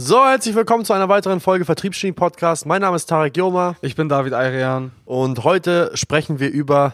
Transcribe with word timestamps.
So, 0.00 0.24
herzlich 0.24 0.54
willkommen 0.54 0.84
zu 0.84 0.92
einer 0.92 1.08
weiteren 1.08 1.40
Folge 1.40 1.64
Vertriebsgenie 1.64 2.12
Podcast. 2.12 2.66
Mein 2.66 2.82
Name 2.82 2.94
ist 2.94 3.06
Tarek 3.06 3.36
Joma 3.36 3.74
Ich 3.80 3.96
bin 3.96 4.08
David 4.08 4.32
Ayrian. 4.32 4.92
und 5.04 5.42
heute 5.42 5.90
sprechen 5.94 6.38
wir 6.38 6.52
über. 6.52 6.92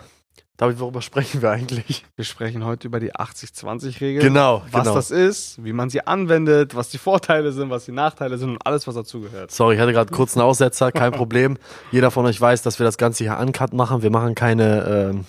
David, 0.57 0.81
worüber 0.81 1.03
sprechen 1.03 1.43
wir 1.43 1.51
eigentlich? 1.51 2.07
Wir 2.17 2.25
sprechen 2.25 2.65
heute 2.65 2.89
über 2.89 3.01
die 3.01 3.13
80-20-Regel. 3.13 4.23
Genau, 4.23 4.63
Was 4.71 4.85
genau. 4.85 4.95
das 4.95 5.11
ist, 5.11 5.63
wie 5.63 5.75
man 5.75 5.91
sie 5.91 6.07
anwendet, 6.07 6.75
was 6.75 6.89
die 6.89 6.97
Vorteile 6.97 7.53
sind, 7.53 7.69
was 7.69 7.85
die 7.85 7.93
Nachteile 7.93 8.39
sind 8.39 8.53
und 8.53 8.67
alles, 8.67 8.87
was 8.87 8.95
dazugehört. 8.95 9.51
Sorry, 9.51 9.75
ich 9.75 9.81
hatte 9.83 9.93
gerade 9.93 10.11
kurz 10.11 10.35
einen 10.35 10.47
Aussetzer, 10.47 10.91
kein 10.91 11.13
Problem. 11.13 11.59
Jeder 11.93 12.11
von 12.11 12.25
euch 12.25 12.41
weiß, 12.41 12.63
dass 12.63 12.79
wir 12.79 12.87
das 12.87 12.97
Ganze 12.97 13.25
hier 13.25 13.39
uncut 13.39 13.75
machen. 13.75 14.01
Wir 14.01 14.11
machen 14.11 14.35
keine, 14.35 15.11
ähm, 15.13 15.27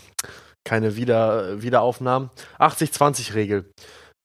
keine 0.64 0.96
Wieder, 0.96 1.62
Wiederaufnahmen. 1.62 2.30
80-20-Regel. 2.58 3.66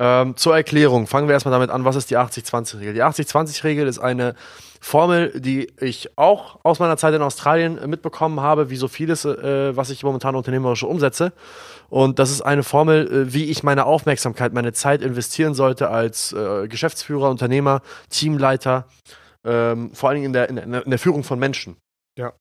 Ähm, 0.02 0.34
zur 0.34 0.56
Erklärung, 0.56 1.06
fangen 1.06 1.28
wir 1.28 1.34
erstmal 1.34 1.52
damit 1.52 1.68
an, 1.68 1.84
was 1.84 1.94
ist 1.94 2.10
die 2.10 2.16
80-20-Regel? 2.16 2.94
Die 2.94 3.04
80-20-Regel 3.04 3.86
ist 3.86 3.98
eine 3.98 4.34
Formel, 4.80 5.38
die 5.38 5.70
ich 5.78 6.16
auch 6.16 6.58
aus 6.62 6.78
meiner 6.78 6.96
Zeit 6.96 7.12
in 7.12 7.20
Australien 7.20 7.78
mitbekommen 7.86 8.40
habe, 8.40 8.70
wie 8.70 8.76
so 8.76 8.88
vieles, 8.88 9.26
äh, 9.26 9.76
was 9.76 9.90
ich 9.90 10.02
momentan 10.02 10.34
unternehmerisch 10.36 10.84
umsetze. 10.84 11.34
Und 11.90 12.18
das 12.18 12.30
ist 12.30 12.40
eine 12.40 12.62
Formel, 12.62 13.12
äh, 13.12 13.34
wie 13.34 13.44
ich 13.50 13.62
meine 13.62 13.84
Aufmerksamkeit, 13.84 14.54
meine 14.54 14.72
Zeit 14.72 15.02
investieren 15.02 15.52
sollte 15.52 15.90
als 15.90 16.32
äh, 16.32 16.66
Geschäftsführer, 16.66 17.28
Unternehmer, 17.28 17.82
Teamleiter, 18.08 18.86
ähm, 19.44 19.92
vor 19.92 20.08
allen 20.08 20.16
Dingen 20.16 20.26
in 20.26 20.32
der, 20.32 20.48
in, 20.48 20.72
der, 20.72 20.84
in 20.84 20.90
der 20.90 20.98
Führung 20.98 21.24
von 21.24 21.38
Menschen. 21.38 21.76
Ja. 22.18 22.32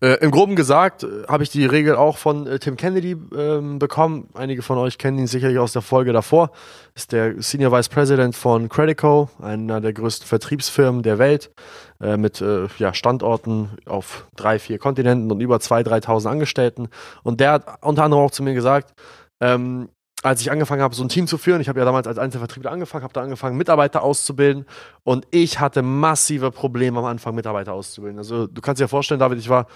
Äh, 0.00 0.14
Im 0.20 0.30
Groben 0.30 0.54
gesagt 0.54 1.02
äh, 1.02 1.24
habe 1.26 1.42
ich 1.42 1.50
die 1.50 1.66
Regel 1.66 1.96
auch 1.96 2.18
von 2.18 2.46
äh, 2.46 2.58
Tim 2.58 2.76
Kennedy 2.76 3.16
ähm, 3.36 3.78
bekommen. 3.78 4.28
Einige 4.34 4.62
von 4.62 4.78
euch 4.78 4.98
kennen 4.98 5.18
ihn 5.18 5.26
sicherlich 5.26 5.58
aus 5.58 5.72
der 5.72 5.82
Folge 5.82 6.12
davor. 6.12 6.50
Ist 6.94 7.12
der 7.12 7.40
Senior 7.42 7.72
Vice 7.72 7.88
President 7.88 8.36
von 8.36 8.68
Credico, 8.68 9.28
einer 9.40 9.80
der 9.80 9.92
größten 9.92 10.26
Vertriebsfirmen 10.26 11.02
der 11.02 11.18
Welt, 11.18 11.50
äh, 12.00 12.16
mit 12.16 12.40
äh, 12.40 12.66
ja, 12.78 12.94
Standorten 12.94 13.70
auf 13.86 14.26
drei, 14.36 14.58
vier 14.58 14.78
Kontinenten 14.78 15.30
und 15.30 15.40
über 15.40 15.56
2.000, 15.56 16.04
3.000 16.04 16.28
Angestellten. 16.28 16.88
Und 17.24 17.40
der 17.40 17.52
hat 17.52 17.82
unter 17.82 18.04
anderem 18.04 18.24
auch 18.24 18.30
zu 18.30 18.42
mir 18.42 18.54
gesagt, 18.54 18.94
ähm, 19.40 19.88
als 20.22 20.40
ich 20.40 20.50
angefangen 20.50 20.82
habe, 20.82 20.94
so 20.94 21.02
ein 21.04 21.08
Team 21.08 21.26
zu 21.26 21.38
führen, 21.38 21.60
ich 21.60 21.68
habe 21.68 21.78
ja 21.78 21.84
damals 21.84 22.06
als 22.06 22.18
Einzelvertriebler 22.18 22.70
angefangen, 22.72 23.04
habe 23.04 23.12
da 23.12 23.22
angefangen, 23.22 23.56
Mitarbeiter 23.56 24.02
auszubilden 24.02 24.66
und 25.04 25.26
ich 25.30 25.60
hatte 25.60 25.82
massive 25.82 26.50
Probleme 26.50 26.98
am 26.98 27.04
Anfang, 27.04 27.34
Mitarbeiter 27.34 27.72
auszubilden. 27.72 28.18
Also 28.18 28.46
du 28.46 28.60
kannst 28.60 28.80
dir 28.80 28.88
vorstellen, 28.88 29.20
David, 29.20 29.38
ich 29.38 29.48
war, 29.48 29.66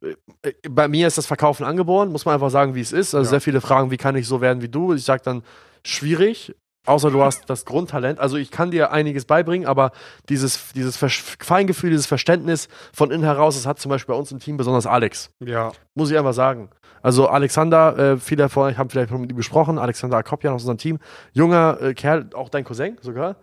äh, 0.00 0.52
bei 0.68 0.88
mir 0.88 1.06
ist 1.06 1.18
das 1.18 1.26
Verkaufen 1.26 1.64
angeboren, 1.64 2.10
muss 2.10 2.24
man 2.24 2.34
einfach 2.34 2.50
sagen, 2.50 2.74
wie 2.74 2.80
es 2.80 2.92
ist. 2.92 3.14
Also 3.14 3.26
Ja. 3.26 3.30
sehr 3.30 3.40
viele 3.40 3.60
fragen, 3.60 3.90
wie 3.90 3.96
kann 3.96 4.16
ich 4.16 4.26
so 4.26 4.40
werden 4.40 4.62
wie 4.62 4.68
du? 4.68 4.94
Ich 4.94 5.04
sage 5.04 5.22
dann, 5.24 5.42
schwierig, 5.84 6.54
außer 6.86 7.10
du 7.10 7.22
hast 7.22 7.48
das 7.50 7.64
Grundtalent. 7.64 8.18
Also 8.18 8.36
ich 8.36 8.50
kann 8.50 8.70
dir 8.70 8.92
einiges 8.92 9.24
beibringen, 9.24 9.66
aber 9.66 9.92
dieses, 10.28 10.72
dieses 10.72 10.96
Ver 10.96 11.08
Feingefühl, 11.10 11.90
dieses 11.90 12.06
Verständnis 12.06 12.68
von 12.92 13.10
innen 13.10 13.24
heraus, 13.24 13.56
das 13.56 13.66
hat 13.66 13.78
zum 13.78 13.90
Beispiel 13.90 14.14
bei 14.14 14.18
uns 14.18 14.32
im 14.32 14.38
Team 14.38 14.56
besonders 14.56 14.86
Alex. 14.86 15.30
Ja. 15.40 15.72
Muss 15.94 16.10
ich 16.10 16.18
einfach 16.18 16.34
sagen. 16.34 16.70
Also 17.02 17.28
Alexander, 17.28 17.96
äh, 17.98 18.16
viele 18.16 18.48
von 18.48 18.64
euch 18.64 18.78
haben 18.78 18.90
vielleicht 18.90 19.10
schon 19.10 19.20
mit 19.20 19.30
ihm 19.30 19.36
gesprochen, 19.36 19.78
Alexander 19.78 20.16
Akopjan 20.16 20.54
aus 20.54 20.62
unserem 20.62 20.78
Team, 20.78 20.98
junger 21.32 21.80
äh, 21.80 21.94
Kerl, 21.94 22.30
auch 22.34 22.48
dein 22.48 22.64
Cousin 22.64 22.96
sogar. 23.00 23.36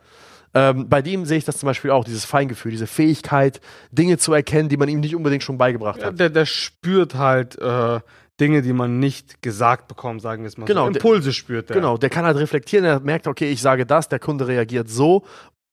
Ähm, 0.53 0.87
bei 0.87 1.01
dem 1.01 1.25
sehe 1.25 1.37
ich 1.37 1.43
das 1.43 1.57
zum 1.57 1.67
Beispiel 1.67 1.91
auch, 1.91 2.05
dieses 2.05 2.23
Feingefühl, 2.23 2.71
diese 2.71 2.87
Fähigkeit, 2.87 3.59
Dinge 3.91 4.17
zu 4.17 4.33
erkennen, 4.33 4.69
die 4.69 4.77
man 4.77 4.87
ihm 4.87 5.01
nicht 5.01 5.15
unbedingt 5.15 5.43
schon 5.43 5.57
beigebracht 5.57 5.99
ja 5.99 6.07
hat. 6.07 6.19
der, 6.19 6.29
der 6.29 6.45
spürt 6.45 7.15
halt 7.15 7.59
äh, 7.59 7.99
Dinge, 8.39 8.61
die 8.61 8.73
man 8.73 8.99
nicht 8.99 9.41
gesagt 9.41 9.87
bekommt, 9.87 10.21
sagen 10.21 10.43
wir 10.43 10.47
es 10.47 10.57
mal 10.57 10.65
Genau, 10.65 10.85
so. 10.87 10.91
der- 10.91 11.01
Impulse 11.01 11.31
spürt 11.33 11.69
der. 11.69 11.75
Genau, 11.75 11.97
der 11.97 12.09
kann 12.09 12.25
halt 12.25 12.37
reflektieren, 12.37 12.85
er 12.85 12.99
merkt, 12.99 13.27
okay, 13.27 13.49
ich 13.49 13.61
sage 13.61 13.85
das, 13.85 14.09
der 14.09 14.19
Kunde 14.19 14.47
reagiert 14.47 14.89
so 14.89 15.23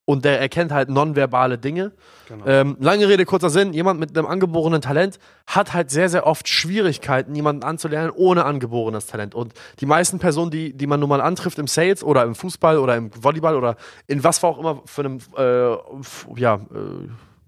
und 0.05 0.25
der 0.25 0.39
erkennt 0.41 0.71
halt 0.71 0.89
nonverbale 0.89 1.57
Dinge. 1.57 1.91
Genau. 2.27 2.45
Ähm, 2.45 2.77
lange 2.79 3.07
Rede, 3.07 3.25
kurzer 3.25 3.49
Sinn, 3.49 3.73
jemand 3.73 3.99
mit 3.99 4.17
einem 4.17 4.27
angeborenen 4.27 4.81
Talent 4.81 5.17
hat 5.47 5.73
halt 5.73 5.91
sehr, 5.91 6.09
sehr 6.09 6.25
oft 6.25 6.47
Schwierigkeiten, 6.49 7.35
jemanden 7.35 7.63
anzulernen 7.63 8.11
ohne 8.15 8.43
angeborenes 8.45 9.05
Talent. 9.07 9.33
Und 9.35 9.53
die 9.79 9.85
meisten 9.85 10.19
Personen, 10.19 10.51
die, 10.51 10.73
die 10.73 10.87
man 10.87 10.99
nun 10.99 11.09
mal 11.09 11.21
antrifft 11.21 11.57
im 11.59 11.67
Sales 11.67 12.03
oder 12.03 12.23
im 12.23 12.35
Fußball 12.35 12.77
oder 12.79 12.95
im 12.97 13.11
Volleyball 13.21 13.55
oder 13.55 13.75
in 14.07 14.23
was 14.23 14.43
auch 14.43 14.57
immer 14.57 14.81
für 14.85 15.01
einem, 15.05 15.19
äh, 15.37 16.39
ja, 16.39 16.55
äh, 16.55 16.59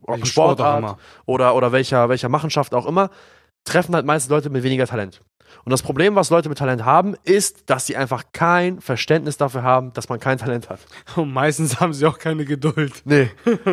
Sport 0.05 0.27
Sportart 0.27 0.79
immer. 0.79 0.97
oder, 1.25 1.55
oder 1.55 1.71
welcher, 1.71 2.09
welcher 2.09 2.29
Machenschaft 2.29 2.73
auch 2.75 2.85
immer, 2.85 3.09
treffen 3.65 3.93
halt 3.95 4.05
meistens 4.05 4.29
Leute 4.29 4.49
mit 4.49 4.63
weniger 4.63 4.87
Talent. 4.87 5.21
Und 5.63 5.71
das 5.71 5.81
Problem, 5.81 6.15
was 6.15 6.29
Leute 6.29 6.49
mit 6.49 6.57
Talent 6.57 6.85
haben, 6.85 7.15
ist, 7.23 7.69
dass 7.69 7.85
sie 7.87 7.95
einfach 7.97 8.23
kein 8.33 8.81
Verständnis 8.81 9.37
dafür 9.37 9.63
haben, 9.63 9.93
dass 9.93 10.09
man 10.09 10.19
kein 10.19 10.37
Talent 10.37 10.69
hat. 10.69 10.79
Und 11.15 11.33
meistens 11.33 11.79
haben 11.79 11.93
sie 11.93 12.05
auch 12.05 12.19
keine 12.19 12.45
Geduld. 12.45 13.01
Nee. 13.05 13.29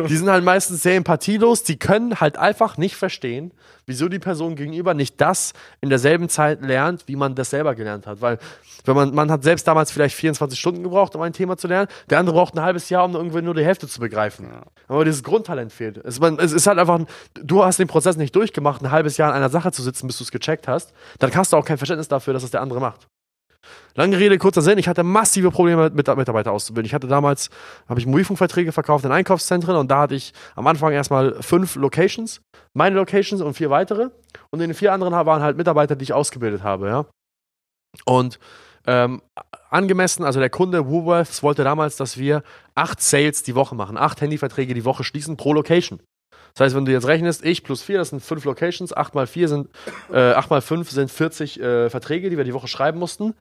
Die 0.07 0.15
sind 0.15 0.29
halt 0.29 0.43
meistens 0.43 0.81
sehr 0.83 0.95
empathielos, 0.95 1.63
die 1.63 1.77
können 1.77 2.19
halt 2.19 2.37
einfach 2.37 2.77
nicht 2.77 2.95
verstehen, 2.95 3.51
wieso 3.85 4.07
die 4.09 4.19
Person 4.19 4.55
gegenüber 4.55 4.93
nicht 4.93 5.19
das 5.21 5.53
in 5.81 5.89
derselben 5.89 6.29
Zeit 6.29 6.61
lernt, 6.61 7.03
wie 7.07 7.15
man 7.15 7.35
das 7.35 7.49
selber 7.49 7.75
gelernt 7.75 8.07
hat. 8.07 8.21
Weil, 8.21 8.39
wenn 8.85 8.95
man, 8.95 9.13
man 9.13 9.29
hat 9.29 9.43
selbst 9.43 9.67
damals 9.67 9.91
vielleicht 9.91 10.15
24 10.15 10.57
Stunden 10.57 10.83
gebraucht, 10.83 11.15
um 11.15 11.21
ein 11.21 11.33
Thema 11.33 11.57
zu 11.57 11.67
lernen, 11.67 11.87
der 12.09 12.19
andere 12.19 12.35
braucht 12.35 12.55
ein 12.55 12.61
halbes 12.61 12.89
Jahr, 12.89 13.03
um 13.05 13.13
irgendwie 13.15 13.41
nur 13.41 13.53
die 13.53 13.63
Hälfte 13.65 13.87
zu 13.87 13.99
begreifen. 13.99 14.47
Ja. 14.51 14.63
Aber 14.87 15.05
dieses 15.05 15.23
Grundtalent 15.23 15.71
fehlt. 15.73 15.97
Es, 15.97 16.19
man, 16.19 16.39
es 16.39 16.51
ist 16.53 16.65
halt 16.67 16.79
einfach, 16.79 16.95
ein- 16.99 17.07
du 17.35 17.63
hast 17.63 17.77
den 17.79 17.87
Prozess 17.87 18.15
nicht 18.17 18.35
durchgemacht, 18.35 18.81
ein 18.81 18.91
halbes 18.91 19.17
Jahr 19.17 19.29
an 19.31 19.35
einer 19.37 19.49
Sache 19.49 19.71
zu 19.71 19.81
sitzen, 19.83 20.07
bis 20.07 20.17
du 20.17 20.23
es 20.23 20.31
gecheckt 20.31 20.67
hast, 20.67 20.93
dann 21.19 21.33
hast 21.35 21.51
du 21.53 21.57
auch 21.57 21.62
kein 21.65 21.77
Verständnis 21.77 22.07
dafür, 22.07 22.33
dass 22.33 22.43
es 22.43 22.51
der 22.51 22.61
andere 22.61 22.79
macht. 22.79 23.07
Lange 23.95 24.17
Rede, 24.17 24.37
kurzer 24.37 24.61
Sinn, 24.61 24.77
ich 24.77 24.87
hatte 24.87 25.03
massive 25.03 25.51
Probleme 25.51 25.89
mit 25.89 25.95
Mitarbeiter 25.95 26.51
auszubilden. 26.51 26.85
Ich 26.85 26.93
hatte 26.93 27.07
damals, 27.07 27.49
habe 27.87 27.99
ich 27.99 28.05
Mobilfunkverträge 28.05 28.71
verkauft 28.71 29.05
in 29.05 29.11
Einkaufszentren 29.11 29.75
und 29.77 29.89
da 29.89 30.01
hatte 30.01 30.15
ich 30.15 30.33
am 30.55 30.67
Anfang 30.67 30.91
erstmal 30.91 31.41
fünf 31.41 31.75
Locations, 31.75 32.41
meine 32.73 32.95
Locations 32.95 33.41
und 33.41 33.53
vier 33.53 33.69
weitere. 33.69 34.09
Und 34.49 34.59
in 34.59 34.69
den 34.69 34.73
vier 34.73 34.93
anderen 34.93 35.13
waren 35.13 35.41
halt 35.41 35.57
Mitarbeiter, 35.57 35.95
die 35.95 36.03
ich 36.03 36.13
ausgebildet 36.13 36.63
habe, 36.63 36.87
ja. 36.87 37.05
Und 38.05 38.39
ähm, 38.85 39.21
angemessen, 39.69 40.25
also 40.25 40.39
der 40.39 40.49
Kunde 40.49 40.87
Woolworths 40.87 41.43
wollte 41.43 41.63
damals, 41.63 41.95
dass 41.95 42.17
wir 42.17 42.43
acht 42.75 42.99
Sales 43.01 43.43
die 43.43 43.55
Woche 43.55 43.75
machen, 43.75 43.97
acht 43.97 44.19
Handyverträge 44.19 44.73
die 44.73 44.85
Woche 44.85 45.03
schließen 45.03 45.37
pro 45.37 45.53
Location. 45.53 46.01
Das 46.53 46.65
heißt, 46.65 46.75
wenn 46.75 46.85
du 46.85 46.91
jetzt 46.91 47.07
rechnest, 47.07 47.43
ich 47.43 47.63
plus 47.63 47.81
vier, 47.81 47.97
das 47.97 48.09
sind 48.09 48.21
fünf 48.21 48.45
Locations, 48.45 48.95
acht 48.95 49.15
mal 49.15 49.25
vier 49.25 49.47
sind, 49.47 49.69
äh, 50.11 50.33
acht 50.33 50.51
mal 50.51 50.61
fünf 50.61 50.91
sind 50.91 51.09
40 51.09 51.59
äh, 51.59 51.89
Verträge, 51.89 52.29
die 52.29 52.37
wir 52.37 52.43
die 52.43 52.53
Woche 52.53 52.67
schreiben 52.67 52.99
mussten. 52.99 53.33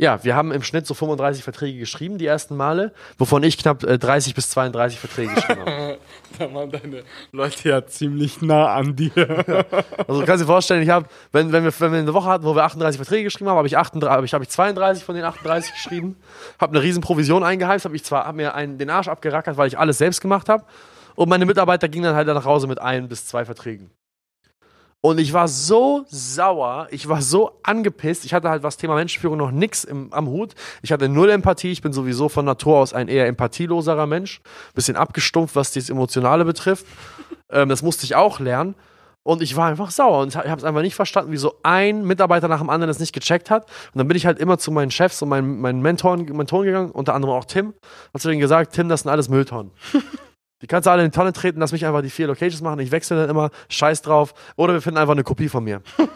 Ja, 0.00 0.22
wir 0.22 0.36
haben 0.36 0.52
im 0.52 0.62
Schnitt 0.62 0.86
so 0.86 0.94
35 0.94 1.42
Verträge 1.42 1.76
geschrieben, 1.76 2.18
die 2.18 2.26
ersten 2.26 2.56
Male, 2.56 2.92
wovon 3.16 3.42
ich 3.42 3.58
knapp 3.58 3.82
äh, 3.82 3.98
30 3.98 4.34
bis 4.34 4.50
32 4.50 5.00
Verträge 5.00 5.34
geschrieben 5.34 5.60
habe. 5.60 5.98
Da 6.38 6.54
waren 6.54 6.70
deine 6.70 7.02
Leute 7.32 7.68
ja 7.68 7.84
ziemlich 7.84 8.42
nah 8.42 8.74
an 8.74 8.94
dir. 8.94 9.44
Also 10.06 10.20
du 10.20 10.26
kannst 10.26 10.42
dir 10.42 10.46
vorstellen, 10.46 10.82
ich 10.82 10.90
habe, 10.90 11.06
wenn, 11.32 11.50
wenn, 11.50 11.64
wir, 11.64 11.72
wenn 11.80 11.90
wir 11.90 11.98
eine 11.98 12.14
Woche 12.14 12.28
hatten, 12.28 12.44
wo 12.44 12.54
wir 12.54 12.62
38 12.62 12.98
Verträge 12.98 13.24
geschrieben 13.24 13.48
haben, 13.48 13.56
habe 13.56 13.66
ich, 13.66 13.76
38, 13.76 14.14
hab 14.14 14.24
ich, 14.24 14.34
hab 14.34 14.42
ich 14.42 14.48
32 14.50 15.02
von 15.02 15.16
den 15.16 15.24
38 15.24 15.72
geschrieben, 15.72 16.16
habe 16.60 16.76
eine 16.76 16.84
riesen 16.84 17.00
Provision 17.00 17.42
eingeheimst, 17.42 17.86
habe 17.86 17.96
ich 17.96 18.04
zwar 18.04 18.26
hab 18.26 18.36
mir 18.36 18.54
einen, 18.54 18.76
den 18.78 18.90
Arsch 18.90 19.08
abgerackert, 19.08 19.56
weil 19.56 19.66
ich 19.66 19.78
alles 19.78 19.98
selbst 19.98 20.20
gemacht 20.20 20.48
habe 20.48 20.64
und 21.18 21.28
meine 21.28 21.46
Mitarbeiter 21.46 21.88
gingen 21.88 22.04
dann 22.04 22.14
halt 22.14 22.28
nach 22.28 22.44
Hause 22.44 22.68
mit 22.68 22.80
ein 22.80 23.08
bis 23.08 23.26
zwei 23.26 23.44
Verträgen. 23.44 23.90
Und 25.00 25.18
ich 25.18 25.32
war 25.32 25.48
so 25.48 26.04
sauer, 26.06 26.86
ich 26.92 27.08
war 27.08 27.22
so 27.22 27.58
angepisst. 27.64 28.24
Ich 28.24 28.34
hatte 28.34 28.48
halt 28.48 28.62
was 28.62 28.76
Thema 28.76 28.94
Menschenführung 28.94 29.36
noch 29.36 29.50
nix 29.50 29.82
im, 29.82 30.12
am 30.12 30.28
Hut. 30.28 30.54
Ich 30.80 30.92
hatte 30.92 31.08
null 31.08 31.30
Empathie. 31.30 31.72
Ich 31.72 31.82
bin 31.82 31.92
sowieso 31.92 32.28
von 32.28 32.44
Natur 32.44 32.78
aus 32.78 32.92
ein 32.92 33.08
eher 33.08 33.26
empathieloserer 33.26 34.06
Mensch. 34.06 34.40
Bisschen 34.74 34.94
abgestumpft, 34.94 35.56
was 35.56 35.72
das 35.72 35.90
Emotionale 35.90 36.44
betrifft. 36.44 36.86
Ähm, 37.50 37.70
das 37.70 37.82
musste 37.82 38.04
ich 38.04 38.14
auch 38.14 38.40
lernen. 38.40 38.74
Und 39.22 39.40
ich 39.40 39.56
war 39.56 39.68
einfach 39.68 39.90
sauer 39.90 40.20
und 40.20 40.28
ich 40.28 40.36
habe 40.36 40.58
es 40.58 40.64
einfach 40.64 40.82
nicht 40.82 40.94
verstanden, 40.94 41.32
wieso 41.32 41.54
ein 41.62 42.04
Mitarbeiter 42.04 42.46
nach 42.46 42.58
dem 42.58 42.68
anderen 42.68 42.88
das 42.88 42.98
nicht 42.98 43.14
gecheckt 43.14 43.48
hat. 43.48 43.64
Und 43.64 43.98
dann 43.98 44.06
bin 44.06 44.18
ich 44.18 44.26
halt 44.26 44.38
immer 44.38 44.58
zu 44.58 44.70
meinen 44.70 44.90
Chefs 44.90 45.22
und 45.22 45.30
meinen, 45.30 45.58
meinen 45.58 45.80
Mentoren, 45.80 46.26
Mentoren 46.26 46.66
gegangen, 46.66 46.90
unter 46.90 47.14
anderem 47.14 47.34
auch 47.34 47.46
Tim. 47.46 47.72
Hab 48.12 48.20
zu 48.20 48.28
denen 48.28 48.40
gesagt, 48.40 48.74
Tim, 48.74 48.90
das 48.90 49.00
sind 49.00 49.10
alles 49.10 49.30
Mülltonnen. 49.30 49.72
Die 50.60 50.66
kannst 50.66 50.86
du 50.86 50.90
alle 50.90 51.04
in 51.04 51.10
die 51.10 51.16
Tonne 51.16 51.32
treten, 51.32 51.60
lass 51.60 51.72
mich 51.72 51.86
einfach 51.86 52.02
die 52.02 52.10
vier 52.10 52.26
Locations 52.26 52.62
machen. 52.62 52.80
Ich 52.80 52.90
wechsle 52.90 53.16
dann 53.16 53.30
immer, 53.30 53.50
scheiß 53.68 54.02
drauf. 54.02 54.34
Oder 54.56 54.74
wir 54.74 54.82
finden 54.82 54.98
einfach 54.98 55.12
eine 55.12 55.22
Kopie 55.22 55.48
von 55.48 55.62
mir. 55.62 55.82
dann 55.96 56.06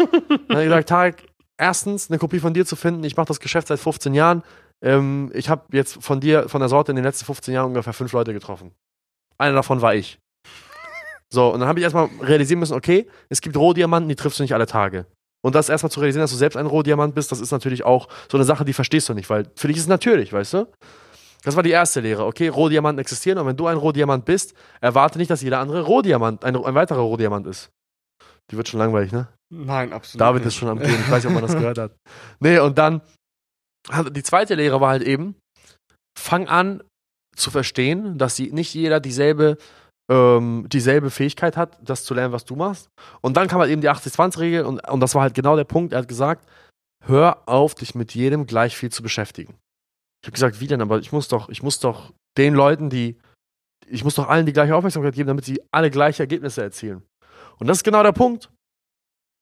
habe 0.51 0.63
ich 0.63 0.69
gesagt, 0.69 0.89
Tarek, 0.89 1.29
erstens 1.57 2.11
eine 2.11 2.19
Kopie 2.19 2.41
von 2.41 2.53
dir 2.53 2.67
zu 2.67 2.75
finden. 2.75 3.05
Ich 3.05 3.17
mache 3.17 3.27
das 3.27 3.41
Geschäft 3.41 3.69
seit 3.69 3.79
15 3.79 4.15
Jahren. 4.15 4.43
Ähm, 4.83 5.31
ich 5.33 5.49
habe 5.49 5.65
jetzt 5.73 6.03
von 6.03 6.21
dir, 6.21 6.49
von 6.49 6.61
der 6.61 6.69
Sorte 6.69 6.91
in 6.91 6.97
den 6.97 7.05
letzten 7.05 7.25
15 7.25 7.55
Jahren 7.55 7.69
ungefähr 7.69 7.93
fünf 7.93 8.13
Leute 8.13 8.33
getroffen. 8.33 8.73
Einer 9.39 9.55
davon 9.55 9.81
war 9.81 9.95
ich. 9.95 10.19
So, 11.35 11.51
und 11.51 11.61
dann 11.61 11.69
habe 11.71 11.79
ich 11.79 11.85
erstmal 11.85 12.11
realisieren 12.21 12.61
müssen, 12.61 12.75
okay, 12.75 13.09
es 13.31 13.41
gibt 13.41 13.57
Rohdiamanten, 13.57 14.07
die 14.07 14.17
triffst 14.17 14.39
du 14.39 14.43
nicht 14.43 14.53
alle 14.53 14.67
Tage. 14.67 15.07
Und 15.43 15.55
das 15.55 15.71
erstmal 15.71 15.91
zu 15.91 16.01
realisieren, 16.01 16.25
dass 16.25 16.31
du 16.31 16.37
selbst 16.37 16.57
ein 16.57 16.67
Rohdiamant 16.67 17.15
bist, 17.15 17.33
das 17.33 17.41
ist 17.41 17.53
natürlich 17.53 17.85
auch 17.85 18.09
so 18.31 18.37
eine 18.37 18.45
Sache, 18.45 18.67
die 18.67 18.75
verstehst 18.75 19.09
du 19.09 19.15
nicht, 19.15 19.31
weil 19.31 19.51
für 19.57 19.67
dich 19.67 19.79
ist 19.79 19.85
es 19.85 19.89
natürlich, 19.89 20.35
weißt 20.35 20.53
du? 20.53 20.67
Das 21.45 21.57
war 21.57 21.63
die 21.63 21.71
erste 21.71 22.01
Lehre. 22.01 22.25
Okay, 22.25 22.49
Rohdiamanten 22.49 23.01
existieren 23.01 23.39
und 23.39 23.47
wenn 23.47 23.57
du 23.57 23.67
ein 23.67 23.77
Rohdiamant 23.77 24.25
bist, 24.25 24.55
erwarte 24.81 25.19
nicht, 25.19 25.31
dass 25.31 25.43
jeder 25.43 25.59
andere 25.59 25.83
Rohdiamant, 25.83 26.45
ein, 26.45 26.57
ein 26.57 26.75
weiterer 26.75 27.01
Rohdiamant 27.01 27.47
ist. 27.47 27.71
Die 28.51 28.57
wird 28.57 28.69
schon 28.69 28.79
langweilig, 28.79 29.13
ne? 29.13 29.29
Nein, 29.53 29.93
absolut. 29.93 30.21
David 30.21 30.41
nicht. 30.43 30.49
ist 30.49 30.55
schon 30.55 30.69
am 30.69 30.79
Gehen. 30.79 30.91
Ich 30.91 31.11
weiß 31.11 31.25
nicht, 31.25 31.27
ob 31.27 31.41
man 31.41 31.43
das 31.43 31.55
gehört 31.55 31.79
hat. 31.79 31.93
Nee, 32.41 32.59
und 32.59 32.79
dann, 32.79 33.03
die 34.11 34.23
zweite 34.23 34.55
Lehre 34.55 34.81
war 34.81 34.91
halt 34.91 35.03
eben, 35.03 35.37
fang 36.19 36.49
an, 36.49 36.83
zu 37.37 37.51
verstehen, 37.51 38.19
dass 38.19 38.37
sie 38.37 38.53
nicht 38.53 38.75
jeder 38.75 39.01
dieselbe, 39.01 39.57
ähm, 40.11 40.67
dieselbe 40.69 41.11
Fähigkeit 41.11 41.57
hat, 41.57 41.79
das 41.83 42.05
zu 42.05 42.15
lernen, 42.15 42.33
was 42.33 42.45
du 42.45 42.57
machst. 42.57 42.89
Und 43.21 43.37
dann 43.37 43.49
kam 43.49 43.61
halt 43.61 43.71
eben 43.71 43.81
die 43.81 43.91
80-20-Regel 43.91 44.65
und, 44.65 44.87
und 44.89 45.01
das 45.01 45.15
war 45.15 45.23
halt 45.23 45.35
genau 45.35 45.57
der 45.57 45.65
Punkt. 45.65 45.93
Er 45.93 46.01
hat 46.01 46.09
gesagt, 46.09 46.47
hör 47.05 47.43
auf, 47.47 47.75
dich 47.75 47.95
mit 47.95 48.15
jedem 48.15 48.47
gleich 48.47 48.77
viel 48.77 48.91
zu 48.91 49.03
beschäftigen. 49.03 49.55
Ich 50.23 50.29
habe 50.29 50.33
gesagt, 50.33 50.61
wie 50.61 50.69
denn? 50.69 50.81
Aber 50.81 50.99
ich 51.01 51.13
muss 51.13 51.29
doch, 51.29 51.49
ich 51.49 51.63
muss 51.63 51.81
doch 51.81 52.13
den 52.37 52.55
Leuten, 52.55 52.91
die, 52.91 53.19
ich 53.87 54.05
muss 54.05 54.15
doch 54.15 54.29
allen 54.29 54.47
die 54.47 54.53
gleiche 54.53 54.75
Aufmerksamkeit 54.77 55.15
geben, 55.15 55.27
damit 55.29 55.45
sie 55.45 55.61
alle 55.73 55.91
gleiche 55.91 56.23
Ergebnisse 56.23 56.63
erzielen. 56.63 57.03
Und 57.59 57.67
das 57.67 57.79
ist 57.79 57.85
genau 57.85 58.03
der 58.03 58.13
Punkt. 58.13 58.49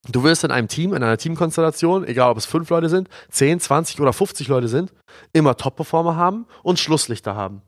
Du 0.08 0.22
wirst 0.24 0.44
in 0.44 0.50
einem 0.50 0.68
Team, 0.68 0.94
in 0.94 1.02
einer 1.02 1.18
Teamkonstellation, 1.18 2.06
egal 2.06 2.30
ob 2.30 2.38
es 2.38 2.46
fünf 2.46 2.70
Leute 2.70 2.88
sind, 2.88 3.10
10, 3.30 3.60
20 3.60 4.00
oder 4.00 4.14
50 4.14 4.48
Leute 4.48 4.68
sind, 4.68 4.94
immer 5.34 5.56
Top-Performer 5.58 6.16
haben 6.16 6.46
und 6.62 6.78
Schlusslichter 6.78 7.34
haben. 7.34 7.60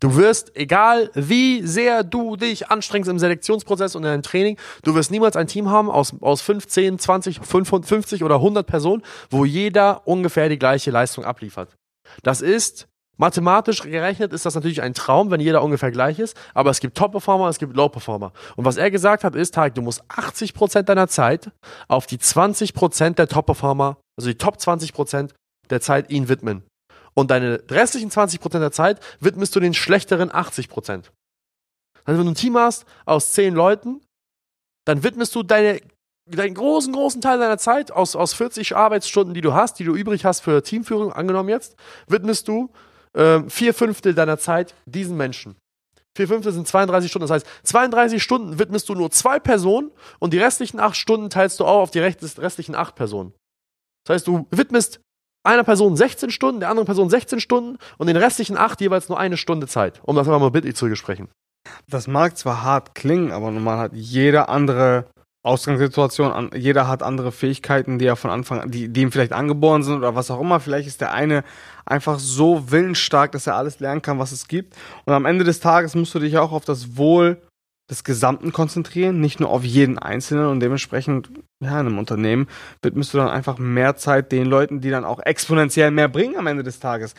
Du 0.00 0.14
wirst, 0.14 0.54
egal 0.56 1.10
wie 1.14 1.66
sehr 1.66 2.04
du 2.04 2.36
dich 2.36 2.70
anstrengst 2.70 3.10
im 3.10 3.18
Selektionsprozess 3.18 3.96
und 3.96 4.04
in 4.04 4.10
deinem 4.10 4.22
Training, 4.22 4.56
du 4.84 4.94
wirst 4.94 5.10
niemals 5.10 5.34
ein 5.34 5.48
Team 5.48 5.70
haben 5.70 5.90
aus, 5.90 6.14
aus 6.20 6.40
5, 6.40 6.68
10, 6.68 6.98
20, 7.00 7.40
55 7.40 8.22
oder 8.22 8.36
100 8.36 8.64
Personen, 8.64 9.02
wo 9.28 9.44
jeder 9.44 10.06
ungefähr 10.06 10.48
die 10.48 10.58
gleiche 10.58 10.92
Leistung 10.92 11.24
abliefert. 11.24 11.76
Das 12.22 12.40
ist 12.40 12.88
Mathematisch 13.20 13.82
gerechnet 13.82 14.32
ist 14.32 14.46
das 14.46 14.54
natürlich 14.54 14.80
ein 14.80 14.94
Traum, 14.94 15.32
wenn 15.32 15.40
jeder 15.40 15.64
ungefähr 15.64 15.90
gleich 15.90 16.20
ist, 16.20 16.36
aber 16.54 16.70
es 16.70 16.78
gibt 16.78 16.96
Top-Performer, 16.96 17.48
es 17.48 17.58
gibt 17.58 17.76
Low-Performer. 17.76 18.32
Und 18.54 18.64
was 18.64 18.76
er 18.76 18.92
gesagt 18.92 19.24
hat, 19.24 19.34
ist, 19.34 19.54
Tarek, 19.54 19.74
du 19.74 19.82
musst 19.82 20.04
80% 20.04 20.82
deiner 20.82 21.08
Zeit 21.08 21.50
auf 21.88 22.06
die 22.06 22.18
20% 22.18 23.14
der 23.14 23.26
Top-Performer, 23.26 23.98
also 24.16 24.30
die 24.30 24.38
Top 24.38 24.56
20% 24.58 25.30
der 25.68 25.80
Zeit 25.80 26.10
ihn 26.10 26.28
widmen. 26.28 26.62
Und 27.14 27.32
deine 27.32 27.60
restlichen 27.68 28.10
20% 28.10 28.60
der 28.60 28.70
Zeit 28.70 29.00
widmest 29.18 29.54
du 29.56 29.58
den 29.58 29.74
schlechteren 29.74 30.30
80%. 30.30 31.10
Also 32.04 32.20
wenn 32.20 32.24
du 32.24 32.30
ein 32.30 32.36
Team 32.36 32.56
hast 32.56 32.86
aus 33.04 33.32
10 33.32 33.52
Leuten, 33.52 34.00
dann 34.86 35.02
widmest 35.02 35.34
du 35.34 35.42
deine, 35.42 35.80
deinen 36.30 36.54
großen, 36.54 36.92
großen 36.92 37.20
Teil 37.20 37.38
deiner 37.38 37.58
Zeit 37.58 37.90
aus, 37.90 38.16
aus 38.16 38.34
40 38.34 38.76
Arbeitsstunden, 38.76 39.34
die 39.34 39.40
du 39.40 39.54
hast, 39.54 39.78
die 39.78 39.84
du 39.84 39.94
übrig 39.94 40.24
hast 40.24 40.40
für 40.40 40.62
Teamführung, 40.62 41.12
angenommen 41.12 41.48
jetzt, 41.48 41.76
widmest 42.06 42.48
du 42.48 42.70
ähm, 43.14 43.48
vier 43.50 43.74
Fünftel 43.74 44.14
deiner 44.14 44.38
Zeit 44.38 44.74
diesen 44.86 45.16
Menschen. 45.16 45.56
Vier 46.16 46.28
Fünftel 46.28 46.52
sind 46.52 46.66
32 46.66 47.10
Stunden. 47.10 47.28
Das 47.28 47.34
heißt, 47.34 47.46
32 47.64 48.22
Stunden 48.22 48.58
widmest 48.58 48.88
du 48.88 48.94
nur 48.94 49.10
zwei 49.10 49.38
Personen 49.38 49.90
und 50.18 50.32
die 50.32 50.38
restlichen 50.38 50.80
acht 50.80 50.96
Stunden 50.96 51.30
teilst 51.30 51.60
du 51.60 51.64
auch 51.64 51.82
auf 51.82 51.90
die 51.90 52.00
restlichen 52.00 52.74
acht 52.74 52.96
Personen. 52.96 53.32
Das 54.04 54.14
heißt, 54.14 54.26
du 54.26 54.46
widmest 54.50 55.00
einer 55.44 55.64
Person 55.64 55.96
16 55.96 56.30
Stunden, 56.30 56.60
der 56.60 56.70
anderen 56.70 56.86
Person 56.86 57.08
16 57.08 57.40
Stunden 57.40 57.78
und 57.98 58.08
den 58.08 58.16
restlichen 58.16 58.56
acht 58.56 58.80
jeweils 58.80 59.08
nur 59.08 59.18
eine 59.18 59.36
Stunde 59.36 59.66
Zeit, 59.66 60.00
um 60.02 60.16
das 60.16 60.26
einfach 60.26 60.40
mal 60.40 60.50
bildlich 60.50 60.74
zu 60.74 60.86
besprechen. 60.86 61.28
Das 61.88 62.06
mag 62.06 62.36
zwar 62.36 62.62
hart 62.62 62.94
klingen, 62.94 63.30
aber 63.30 63.50
normal 63.50 63.78
hat 63.78 63.92
jeder 63.94 64.48
andere 64.48 65.06
Ausgangssituation. 65.44 66.50
Jeder 66.54 66.88
hat 66.88 67.02
andere 67.02 67.32
Fähigkeiten, 67.32 67.98
die 67.98 68.06
er 68.06 68.16
von 68.16 68.30
Anfang, 68.30 68.70
die, 68.70 68.88
die 68.88 69.02
ihm 69.02 69.12
vielleicht 69.12 69.32
angeboren 69.32 69.82
sind 69.82 69.96
oder 69.96 70.14
was 70.14 70.30
auch 70.30 70.40
immer. 70.40 70.60
Vielleicht 70.60 70.88
ist 70.88 71.00
der 71.00 71.12
eine 71.12 71.44
einfach 71.86 72.18
so 72.18 72.70
willensstark, 72.70 73.32
dass 73.32 73.46
er 73.46 73.56
alles 73.56 73.80
lernen 73.80 74.02
kann, 74.02 74.18
was 74.18 74.32
es 74.32 74.48
gibt. 74.48 74.74
Und 75.04 75.14
am 75.14 75.26
Ende 75.26 75.44
des 75.44 75.60
Tages 75.60 75.94
musst 75.94 76.14
du 76.14 76.18
dich 76.18 76.38
auch 76.38 76.52
auf 76.52 76.64
das 76.64 76.96
Wohl 76.96 77.40
des 77.90 78.04
Gesamten 78.04 78.52
konzentrieren, 78.52 79.20
nicht 79.20 79.40
nur 79.40 79.48
auf 79.48 79.64
jeden 79.64 79.98
Einzelnen 79.98 80.46
und 80.48 80.60
dementsprechend, 80.60 81.30
ja, 81.62 81.80
in 81.80 81.86
einem 81.86 81.98
Unternehmen 81.98 82.46
widmest 82.82 83.14
du 83.14 83.18
dann 83.18 83.30
einfach 83.30 83.58
mehr 83.58 83.96
Zeit 83.96 84.30
den 84.30 84.44
Leuten, 84.44 84.80
die 84.80 84.90
dann 84.90 85.06
auch 85.06 85.20
exponentiell 85.20 85.90
mehr 85.90 86.08
bringen 86.08 86.36
am 86.36 86.46
Ende 86.46 86.62
des 86.62 86.80
Tages. 86.80 87.14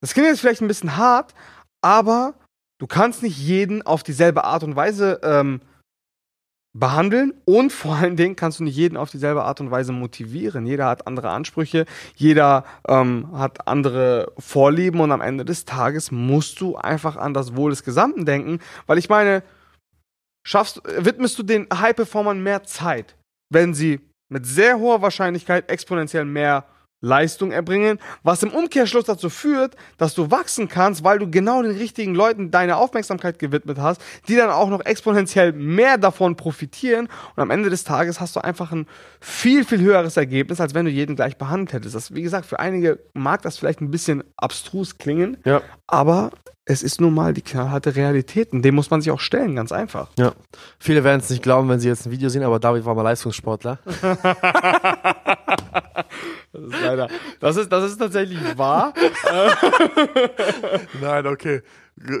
Das 0.00 0.14
klingt 0.14 0.28
jetzt 0.28 0.40
vielleicht 0.40 0.62
ein 0.62 0.68
bisschen 0.68 0.96
hart, 0.96 1.34
aber 1.80 2.34
du 2.78 2.86
kannst 2.86 3.22
nicht 3.24 3.36
jeden 3.36 3.82
auf 3.82 4.04
dieselbe 4.04 4.44
Art 4.44 4.62
und 4.62 4.76
Weise 4.76 5.20
ähm, 5.24 5.60
behandeln 6.74 7.34
und 7.44 7.70
vor 7.72 7.96
allen 7.96 8.16
Dingen 8.16 8.34
kannst 8.34 8.58
du 8.58 8.64
nicht 8.64 8.76
jeden 8.76 8.96
auf 8.96 9.10
dieselbe 9.10 9.44
Art 9.44 9.60
und 9.60 9.70
Weise 9.70 9.92
motivieren. 9.92 10.64
Jeder 10.64 10.86
hat 10.86 11.06
andere 11.06 11.30
Ansprüche, 11.30 11.84
jeder 12.16 12.64
ähm, 12.88 13.28
hat 13.32 13.68
andere 13.68 14.32
Vorlieben 14.38 15.00
und 15.00 15.12
am 15.12 15.20
Ende 15.20 15.44
des 15.44 15.66
Tages 15.66 16.10
musst 16.10 16.60
du 16.60 16.76
einfach 16.76 17.16
an 17.16 17.34
das 17.34 17.56
Wohl 17.56 17.70
des 17.70 17.84
Gesamten 17.84 18.24
denken, 18.24 18.58
weil 18.86 18.98
ich 18.98 19.10
meine, 19.10 19.42
schaffst, 20.46 20.82
widmest 20.84 21.38
du 21.38 21.42
den 21.42 21.66
High-Performern 21.72 22.42
mehr 22.42 22.64
Zeit, 22.64 23.16
wenn 23.50 23.74
sie 23.74 24.00
mit 24.30 24.46
sehr 24.46 24.78
hoher 24.78 25.02
Wahrscheinlichkeit 25.02 25.70
exponentiell 25.70 26.24
mehr 26.24 26.64
Leistung 27.02 27.50
erbringen, 27.50 27.98
was 28.22 28.42
im 28.42 28.50
Umkehrschluss 28.50 29.04
dazu 29.04 29.28
führt, 29.28 29.76
dass 29.98 30.14
du 30.14 30.30
wachsen 30.30 30.68
kannst, 30.68 31.04
weil 31.04 31.18
du 31.18 31.30
genau 31.30 31.62
den 31.62 31.76
richtigen 31.76 32.14
Leuten 32.14 32.50
deine 32.50 32.76
Aufmerksamkeit 32.76 33.38
gewidmet 33.38 33.78
hast, 33.78 34.00
die 34.28 34.36
dann 34.36 34.50
auch 34.50 34.70
noch 34.70 34.84
exponentiell 34.86 35.52
mehr 35.52 35.98
davon 35.98 36.36
profitieren 36.36 37.08
und 37.36 37.42
am 37.42 37.50
Ende 37.50 37.68
des 37.68 37.84
Tages 37.84 38.20
hast 38.20 38.36
du 38.36 38.40
einfach 38.40 38.72
ein 38.72 38.86
viel, 39.20 39.64
viel 39.64 39.80
höheres 39.80 40.16
Ergebnis, 40.16 40.60
als 40.60 40.74
wenn 40.74 40.86
du 40.86 40.90
jeden 40.90 41.16
gleich 41.16 41.36
behandelt 41.36 41.72
hättest. 41.72 41.94
Das, 41.94 42.14
wie 42.14 42.22
gesagt, 42.22 42.46
für 42.46 42.60
einige 42.60 43.00
mag 43.12 43.42
das 43.42 43.58
vielleicht 43.58 43.80
ein 43.80 43.90
bisschen 43.90 44.22
abstrus 44.36 44.96
klingen, 44.96 45.36
ja. 45.44 45.60
aber 45.88 46.30
es 46.64 46.82
ist 46.82 47.00
nun 47.00 47.12
mal 47.12 47.34
die 47.34 47.42
knallharte 47.42 47.96
Realität 47.96 48.52
und 48.52 48.62
dem 48.62 48.76
muss 48.76 48.90
man 48.90 49.00
sich 49.00 49.10
auch 49.10 49.18
stellen, 49.18 49.56
ganz 49.56 49.72
einfach. 49.72 50.08
Ja. 50.16 50.32
Viele 50.78 51.02
werden 51.02 51.20
es 51.20 51.28
nicht 51.28 51.42
glauben, 51.42 51.68
wenn 51.68 51.80
sie 51.80 51.88
jetzt 51.88 52.06
ein 52.06 52.12
Video 52.12 52.28
sehen, 52.28 52.44
aber 52.44 52.60
David 52.60 52.84
war 52.84 52.94
mal 52.94 53.02
Leistungssportler. 53.02 53.80
Das 56.52 56.62
ist 56.62 56.82
leider. 56.82 57.08
Das 57.40 57.56
ist, 57.56 57.72
das 57.72 57.84
ist 57.90 57.98
tatsächlich 57.98 58.38
wahr. 58.58 58.92
Nein, 61.00 61.26
okay. 61.26 61.62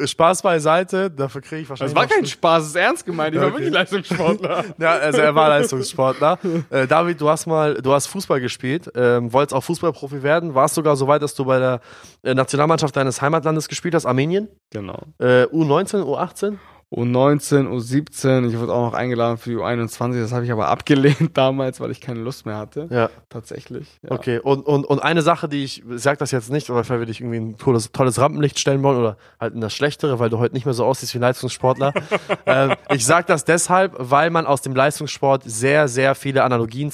Spaß 0.04 0.42
beiseite, 0.42 1.10
dafür 1.10 1.40
kriege 1.40 1.62
ich 1.62 1.68
wahrscheinlich. 1.68 1.94
Das 1.94 2.02
war 2.02 2.08
kein 2.08 2.26
Spaß, 2.26 2.62
das 2.62 2.68
ist 2.68 2.76
ernst 2.76 3.06
gemeint. 3.06 3.34
Ich 3.34 3.40
okay. 3.40 3.50
war 3.50 3.58
wirklich 3.58 3.72
Leistungssportler. 3.72 4.64
ja, 4.78 4.90
also 4.92 5.20
er 5.20 5.34
war 5.34 5.48
Leistungssportler. 5.48 6.38
Äh, 6.70 6.86
David, 6.86 7.20
du 7.20 7.28
hast 7.28 7.46
mal, 7.46 7.74
du 7.74 7.92
hast 7.92 8.06
Fußball 8.06 8.40
gespielt, 8.40 8.90
ähm, 8.94 9.32
wolltest 9.32 9.54
auch 9.54 9.64
Fußballprofi 9.64 10.22
werden, 10.22 10.54
warst 10.54 10.74
sogar 10.74 10.96
so 10.96 11.06
weit, 11.06 11.22
dass 11.22 11.34
du 11.34 11.44
bei 11.44 11.58
der 11.58 11.80
äh, 12.22 12.34
Nationalmannschaft 12.34 12.94
deines 12.96 13.20
Heimatlandes 13.20 13.68
gespielt 13.68 13.94
hast, 13.94 14.06
Armenien. 14.06 14.48
Genau. 14.70 15.02
Äh, 15.18 15.44
U19, 15.44 16.02
U18? 16.02 16.58
U19, 16.92 17.68
U17, 17.68 18.48
ich 18.48 18.58
wurde 18.58 18.72
auch 18.72 18.92
noch 18.92 18.94
eingeladen 18.94 19.38
für 19.38 19.48
die 19.48 19.56
U21, 19.56 20.20
das 20.20 20.32
habe 20.32 20.44
ich 20.44 20.52
aber 20.52 20.68
abgelehnt 20.72 21.36
damals, 21.36 21.80
weil 21.80 21.90
ich 21.90 22.00
keine 22.02 22.20
Lust 22.20 22.44
mehr 22.44 22.58
hatte. 22.58 22.86
Ja. 22.90 23.08
Tatsächlich. 23.30 23.98
Ja. 24.02 24.12
Okay, 24.12 24.38
und, 24.38 24.66
und, 24.66 24.84
und 24.84 24.98
eine 24.98 25.22
Sache, 25.22 25.48
die 25.48 25.64
ich, 25.64 25.82
sag 25.94 26.18
das 26.18 26.30
jetzt 26.32 26.50
nicht, 26.50 26.68
weil 26.68 26.84
wir 27.00 27.06
dich 27.06 27.20
irgendwie 27.20 27.38
ein 27.38 27.56
tolles, 27.56 27.92
tolles 27.92 28.18
Rampenlicht 28.18 28.58
stellen 28.58 28.82
wollen 28.82 28.98
oder 28.98 29.16
halt 29.40 29.54
in 29.54 29.62
das 29.62 29.72
Schlechtere, 29.72 30.18
weil 30.18 30.28
du 30.28 30.38
heute 30.38 30.54
nicht 30.54 30.66
mehr 30.66 30.74
so 30.74 30.84
aussiehst 30.84 31.14
wie 31.14 31.18
ein 31.18 31.22
Leistungssportler. 31.22 31.94
ähm, 32.46 32.74
ich 32.90 33.06
sag 33.06 33.26
das 33.26 33.44
deshalb, 33.44 33.94
weil 33.98 34.28
man 34.28 34.46
aus 34.46 34.60
dem 34.60 34.76
Leistungssport 34.76 35.44
sehr, 35.46 35.88
sehr 35.88 36.14
viele 36.14 36.44
Analogien 36.44 36.92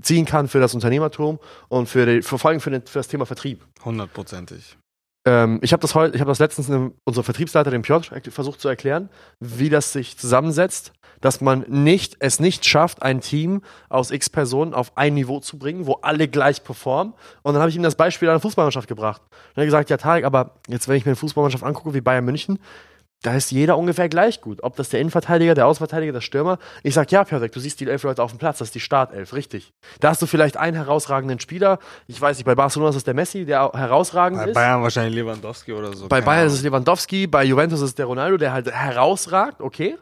ziehen 0.00 0.24
kann 0.24 0.48
für 0.48 0.58
das 0.58 0.74
Unternehmertum 0.74 1.38
und 1.68 1.88
für, 1.88 2.04
die, 2.04 2.22
für 2.22 2.38
vor 2.38 2.50
allem 2.50 2.60
für, 2.60 2.70
den, 2.70 2.82
für 2.84 2.98
das 2.98 3.08
Thema 3.08 3.26
Vertrieb. 3.26 3.64
Hundertprozentig. 3.84 4.76
Ähm, 5.26 5.58
ich 5.60 5.72
habe 5.72 5.80
das 5.80 5.94
heute, 5.94 6.14
ich 6.14 6.20
habe 6.20 6.30
das 6.30 6.38
letztens 6.38 6.70
einem, 6.70 6.94
unserem 7.04 7.24
Vertriebsleiter, 7.24 7.70
dem 7.70 7.82
Piotr, 7.82 8.18
versucht 8.30 8.60
zu 8.60 8.68
erklären, 8.68 9.10
wie 9.40 9.68
das 9.68 9.92
sich 9.92 10.16
zusammensetzt, 10.16 10.92
dass 11.20 11.40
man 11.40 11.64
nicht, 11.68 12.16
es 12.20 12.40
nicht 12.40 12.64
schafft, 12.64 13.02
ein 13.02 13.20
Team 13.20 13.62
aus 13.88 14.10
x 14.10 14.30
Personen 14.30 14.72
auf 14.72 14.96
ein 14.96 15.14
Niveau 15.14 15.40
zu 15.40 15.58
bringen, 15.58 15.86
wo 15.86 15.94
alle 16.02 16.28
gleich 16.28 16.62
performen. 16.62 17.14
Und 17.42 17.54
dann 17.54 17.60
habe 17.60 17.70
ich 17.70 17.76
ihm 17.76 17.82
das 17.82 17.96
Beispiel 17.96 18.28
einer 18.28 18.40
Fußballmannschaft 18.40 18.88
gebracht. 18.88 19.22
Und 19.30 19.56
er 19.56 19.62
hat 19.62 19.66
gesagt, 19.66 19.90
ja 19.90 19.96
Tarek, 19.96 20.24
aber 20.24 20.52
jetzt, 20.68 20.88
wenn 20.88 20.96
ich 20.96 21.04
mir 21.04 21.10
eine 21.10 21.16
Fußballmannschaft 21.16 21.64
angucke, 21.64 21.94
wie 21.94 22.00
Bayern 22.00 22.24
München, 22.24 22.58
da 23.26 23.34
ist 23.34 23.50
jeder 23.50 23.76
ungefähr 23.76 24.08
gleich 24.08 24.40
gut. 24.40 24.62
Ob 24.62 24.76
das 24.76 24.88
der 24.88 25.00
Innenverteidiger, 25.00 25.54
der 25.54 25.66
Außenverteidiger, 25.66 26.12
der 26.12 26.20
Stürmer. 26.20 26.58
Ich 26.84 26.94
sag, 26.94 27.10
ja, 27.10 27.24
Piotrek, 27.24 27.50
du 27.50 27.58
siehst 27.58 27.80
die 27.80 27.88
elf 27.88 28.04
Leute 28.04 28.22
auf 28.22 28.30
dem 28.30 28.38
Platz, 28.38 28.58
das 28.58 28.68
ist 28.68 28.76
die 28.76 28.80
Startelf, 28.80 29.32
richtig. 29.32 29.72
Da 29.98 30.10
hast 30.10 30.22
du 30.22 30.26
vielleicht 30.26 30.56
einen 30.56 30.76
herausragenden 30.76 31.40
Spieler. 31.40 31.80
Ich 32.06 32.20
weiß 32.20 32.36
nicht, 32.36 32.46
bei 32.46 32.54
Barcelona 32.54 32.90
ist 32.90 32.96
es 32.96 33.02
der 33.02 33.14
Messi, 33.14 33.44
der 33.44 33.72
herausragend 33.72 34.38
bei 34.38 34.50
ist. 34.50 34.54
Bei 34.54 34.60
Bayern 34.60 34.82
wahrscheinlich 34.82 35.16
Lewandowski 35.16 35.72
oder 35.72 35.92
so. 35.92 36.06
Bei 36.06 36.20
Bayern 36.20 36.46
ist 36.46 36.52
es 36.52 36.62
Lewandowski, 36.62 37.26
bei 37.26 37.42
Juventus 37.42 37.80
ist 37.80 37.88
es 37.88 37.94
der 37.96 38.06
Ronaldo, 38.06 38.36
der 38.36 38.52
halt 38.52 38.70
herausragt, 38.70 39.60
okay. 39.60 39.98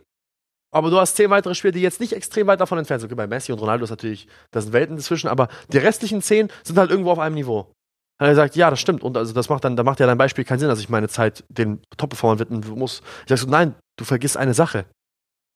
Aber 0.71 0.91
du 0.91 1.01
hast 1.01 1.17
zehn 1.17 1.31
weitere 1.31 1.55
Spieler, 1.55 1.73
die 1.73 1.81
jetzt 1.81 2.01
nicht 2.01 2.13
extrem 2.13 2.47
weit 2.47 2.61
davon 2.61 2.77
entfernt 2.77 3.01
sind. 3.01 3.09
Okay, 3.09 3.17
bei 3.17 3.27
Messi 3.27 3.53
und 3.53 3.59
Ronaldo 3.59 3.85
ist 3.85 3.91
natürlich, 3.91 4.29
das 4.51 4.65
sind 4.65 4.75
Welten 4.75 4.97
dazwischen, 4.97 5.29
aber 5.29 5.49
die 5.73 5.79
restlichen 5.79 6.21
zehn 6.21 6.51
sind 6.63 6.77
halt 6.77 6.91
irgendwo 6.91 7.13
auf 7.13 7.21
einem 7.21 7.37
Niveau. 7.37 7.73
Hat 8.21 8.29
er 8.29 8.31
gesagt, 8.31 8.57
ja, 8.57 8.71
das 8.71 8.81
stimmt. 8.81 9.03
Und 9.03 9.17
also 9.17 9.33
das 9.33 9.49
macht 9.49 9.65
dann, 9.65 9.77
da 9.77 9.83
macht 9.83 10.01
ja 10.01 10.07
dein 10.07 10.19
Beispiel 10.19 10.45
keinen 10.45 10.61
Sinn, 10.61 10.69
dass 10.69 10.81
ich 10.81 10.89
meine 10.89 11.09
Zeit 11.09 11.45
den 11.49 11.83
Top-Performern 11.97 12.39
widmen 12.39 12.79
muss. 12.79 13.03
Ich 13.23 13.29
sag 13.29 13.39
so, 13.39 13.49
nein, 13.49 13.75
du 13.97 14.05
vergisst 14.05 14.37
eine 14.37 14.55
Sache. 14.55 14.85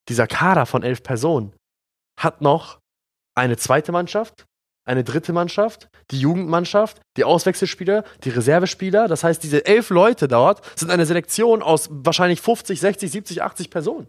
Dieser 0.09 0.27
Kader 0.27 0.67
von 0.67 0.83
elf 0.83 1.03
Personen 1.03 1.53
hat 2.19 2.41
noch 2.41 2.81
eine 3.37 3.57
zweite 3.57 3.93
Mannschaft, 3.93 4.47
eine 4.85 5.05
dritte 5.05 5.33
Mannschaft, 5.33 5.89
die 6.11 6.19
Jugendmannschaft, 6.19 7.01
die 7.17 7.25
Auswechselspieler, 7.25 8.05
die 8.25 8.31
Reservespieler. 8.31 9.07
Das 9.07 9.23
heißt, 9.23 9.43
diese 9.43 9.65
elf 9.67 9.91
Leute 9.91 10.27
dort 10.27 10.63
sind 10.79 10.91
eine 10.91 11.07
Selektion 11.07 11.63
aus 11.63 11.89
wahrscheinlich 11.91 12.41
50, 12.41 12.81
60, 12.81 13.11
70, 13.13 13.43
80 13.43 13.71
Personen. 13.71 14.09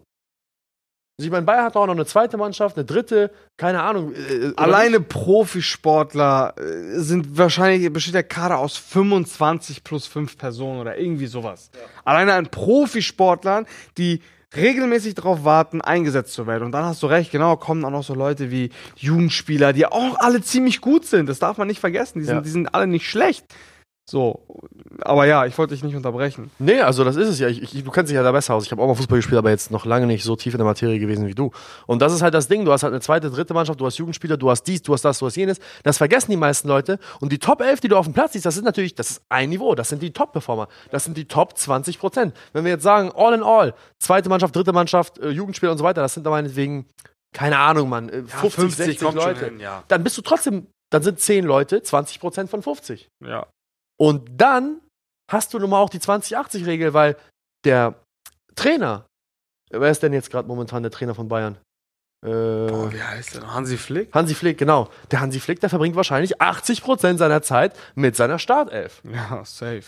Ich 1.24 1.30
meine, 1.30 1.44
Bayern 1.46 1.64
hat 1.64 1.76
auch 1.76 1.86
noch 1.86 1.94
eine 1.94 2.06
zweite 2.06 2.36
Mannschaft, 2.36 2.76
eine 2.76 2.84
dritte, 2.84 3.30
keine 3.56 3.82
Ahnung. 3.82 4.12
äh, 4.14 4.52
Alleine? 4.56 5.00
Profisportler 5.00 6.54
äh, 6.58 6.98
sind 7.00 7.36
wahrscheinlich, 7.36 7.92
besteht 7.92 8.14
der 8.14 8.22
Kader 8.22 8.58
aus 8.58 8.76
25 8.76 9.84
plus 9.84 10.06
5 10.06 10.36
Personen 10.38 10.80
oder 10.80 10.98
irgendwie 10.98 11.26
sowas. 11.26 11.70
Alleine 12.04 12.34
an 12.34 12.46
Profisportlern, 12.46 13.66
die 13.98 14.20
regelmäßig 14.56 15.14
darauf 15.14 15.44
warten, 15.44 15.80
eingesetzt 15.80 16.32
zu 16.32 16.46
werden. 16.46 16.64
Und 16.64 16.72
dann 16.72 16.84
hast 16.84 17.02
du 17.02 17.06
recht, 17.06 17.30
genau, 17.30 17.56
kommen 17.56 17.84
auch 17.84 17.90
noch 17.90 18.02
so 18.02 18.14
Leute 18.14 18.50
wie 18.50 18.70
Jugendspieler, 18.96 19.72
die 19.72 19.86
auch 19.86 20.18
alle 20.18 20.42
ziemlich 20.42 20.80
gut 20.80 21.06
sind. 21.06 21.28
Das 21.28 21.38
darf 21.38 21.56
man 21.58 21.68
nicht 21.68 21.80
vergessen. 21.80 22.18
Die 22.18 22.24
sind, 22.24 22.34
Ja. 22.36 22.40
die 22.40 22.48
sind 22.50 22.74
alle 22.74 22.86
nicht 22.88 23.08
schlecht. 23.08 23.44
So, 24.08 24.44
aber 25.02 25.26
ja, 25.26 25.46
ich 25.46 25.56
wollte 25.56 25.72
dich 25.72 25.84
nicht 25.84 25.94
unterbrechen. 25.94 26.50
Nee, 26.58 26.80
also 26.80 27.04
das 27.04 27.14
ist 27.14 27.28
es 27.28 27.38
ja. 27.38 27.46
Ich, 27.46 27.62
ich, 27.62 27.84
du 27.84 27.90
kennst 27.92 28.10
dich 28.10 28.16
ja 28.16 28.24
da 28.24 28.32
besser 28.32 28.54
aus. 28.54 28.64
Ich 28.64 28.72
habe 28.72 28.82
auch 28.82 28.88
mal 28.88 28.96
Fußball 28.96 29.18
gespielt, 29.18 29.38
aber 29.38 29.50
jetzt 29.50 29.70
noch 29.70 29.84
lange 29.84 30.06
nicht 30.06 30.24
so 30.24 30.34
tief 30.34 30.52
in 30.52 30.58
der 30.58 30.66
Materie 30.66 30.98
gewesen 30.98 31.28
wie 31.28 31.34
du. 31.34 31.52
Und 31.86 32.02
das 32.02 32.12
ist 32.12 32.20
halt 32.20 32.34
das 32.34 32.48
Ding. 32.48 32.64
Du 32.64 32.72
hast 32.72 32.82
halt 32.82 32.92
eine 32.92 33.00
zweite, 33.00 33.30
dritte 33.30 33.54
Mannschaft, 33.54 33.80
du 33.80 33.86
hast 33.86 33.98
Jugendspieler, 33.98 34.36
du 34.36 34.50
hast 34.50 34.64
dies, 34.64 34.82
du 34.82 34.92
hast 34.92 35.04
das, 35.04 35.20
du 35.20 35.26
hast 35.26 35.36
jenes. 35.36 35.60
Das 35.84 35.98
vergessen 35.98 36.32
die 36.32 36.36
meisten 36.36 36.66
Leute. 36.66 36.98
Und 37.20 37.30
die 37.30 37.38
Top 37.38 37.60
11, 37.60 37.80
die 37.80 37.88
du 37.88 37.96
auf 37.96 38.06
dem 38.06 38.12
Platz 38.12 38.32
siehst, 38.32 38.46
das 38.46 38.54
sind 38.56 38.64
natürlich, 38.64 38.96
das 38.96 39.10
ist 39.12 39.22
ein 39.28 39.48
Niveau. 39.48 39.76
Das 39.76 39.88
sind 39.88 40.02
die 40.02 40.12
Top-Performer. 40.12 40.66
Das 40.90 41.04
sind 41.04 41.16
die 41.16 41.26
Top 41.26 41.56
20 41.56 42.00
Prozent. 42.00 42.34
Wenn 42.52 42.64
wir 42.64 42.72
jetzt 42.72 42.82
sagen, 42.82 43.12
all 43.14 43.34
in 43.34 43.44
all, 43.44 43.74
zweite 43.98 44.28
Mannschaft, 44.28 44.56
dritte 44.56 44.72
Mannschaft, 44.72 45.18
äh, 45.18 45.28
Jugendspieler 45.30 45.70
und 45.70 45.78
so 45.78 45.84
weiter, 45.84 46.02
das 46.02 46.14
sind 46.14 46.26
da 46.26 46.30
meinetwegen, 46.30 46.86
keine 47.32 47.58
Ahnung, 47.58 47.88
Mann, 47.88 48.08
äh, 48.08 48.22
50, 48.22 48.54
50 48.54 48.74
60 48.76 48.98
kommt 48.98 49.22
schon 49.22 49.34
Leute. 49.34 49.44
hin, 49.44 49.60
ja. 49.60 49.84
Dann 49.86 50.02
bist 50.02 50.18
du 50.18 50.22
trotzdem, 50.22 50.66
dann 50.90 51.04
sind 51.04 51.20
10 51.20 51.44
Leute 51.44 51.80
20 51.80 52.18
Prozent 52.18 52.50
von 52.50 52.60
50. 52.60 53.08
Ja. 53.24 53.46
Und 54.00 54.40
dann 54.40 54.80
hast 55.30 55.52
du 55.52 55.58
nun 55.58 55.70
mal 55.70 55.78
auch 55.78 55.90
die 55.90 55.98
20-80-Regel, 55.98 56.94
weil 56.94 57.16
der 57.64 57.94
Trainer, 58.54 59.04
wer 59.70 59.90
ist 59.90 60.02
denn 60.02 60.14
jetzt 60.14 60.30
gerade 60.30 60.48
momentan 60.48 60.82
der 60.82 60.90
Trainer 60.90 61.14
von 61.14 61.28
Bayern? 61.28 61.58
Äh, 62.24 62.28
Boah, 62.28 62.90
wie 62.92 63.02
heißt 63.02 63.34
der? 63.34 63.54
Hansi 63.54 63.76
Flick? 63.76 64.12
Hansi 64.14 64.34
Flick, 64.34 64.56
genau. 64.56 64.88
Der 65.10 65.20
Hansi 65.20 65.38
Flick, 65.38 65.60
der 65.60 65.68
verbringt 65.68 65.96
wahrscheinlich 65.96 66.40
80% 66.40 67.18
seiner 67.18 67.42
Zeit 67.42 67.76
mit 67.94 68.16
seiner 68.16 68.38
Startelf. 68.38 69.02
Ja, 69.04 69.44
safe. 69.44 69.84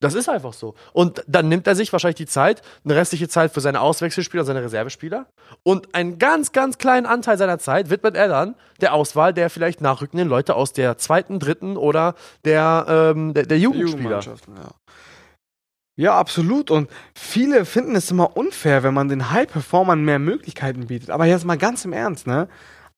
Das 0.00 0.14
ist 0.14 0.28
einfach 0.28 0.52
so. 0.52 0.74
Und 0.92 1.24
dann 1.26 1.48
nimmt 1.48 1.66
er 1.66 1.74
sich 1.74 1.92
wahrscheinlich 1.92 2.16
die 2.16 2.26
Zeit, 2.26 2.62
eine 2.84 2.94
restliche 2.94 3.28
Zeit 3.28 3.52
für 3.52 3.60
seine 3.60 3.80
Auswechselspieler, 3.80 4.44
seine 4.44 4.62
Reservespieler. 4.62 5.26
Und 5.64 5.92
einen 5.94 6.18
ganz, 6.18 6.52
ganz 6.52 6.78
kleinen 6.78 7.06
Anteil 7.06 7.36
seiner 7.36 7.58
Zeit 7.58 7.90
widmet 7.90 8.16
er 8.16 8.28
dann 8.28 8.54
der 8.80 8.94
Auswahl 8.94 9.34
der 9.34 9.50
vielleicht 9.50 9.80
nachrückenden 9.80 10.28
Leute 10.28 10.54
aus 10.54 10.72
der 10.72 10.98
zweiten, 10.98 11.40
dritten 11.40 11.76
oder 11.76 12.14
der, 12.44 12.86
ähm, 12.88 13.34
der, 13.34 13.46
der 13.46 13.58
Jugendspieler. 13.58 14.20
Ja. 14.20 14.70
Ja, 15.96 16.16
absolut. 16.16 16.70
Und 16.70 16.88
viele 17.12 17.64
finden 17.64 17.96
es 17.96 18.08
immer 18.12 18.36
unfair, 18.36 18.84
wenn 18.84 18.94
man 18.94 19.08
den 19.08 19.32
High-Performern 19.32 20.04
mehr 20.04 20.20
Möglichkeiten 20.20 20.86
bietet. 20.86 21.10
Aber 21.10 21.24
jetzt 21.24 21.44
mal 21.44 21.58
ganz 21.58 21.84
im 21.84 21.92
Ernst, 21.92 22.28
ne? 22.28 22.48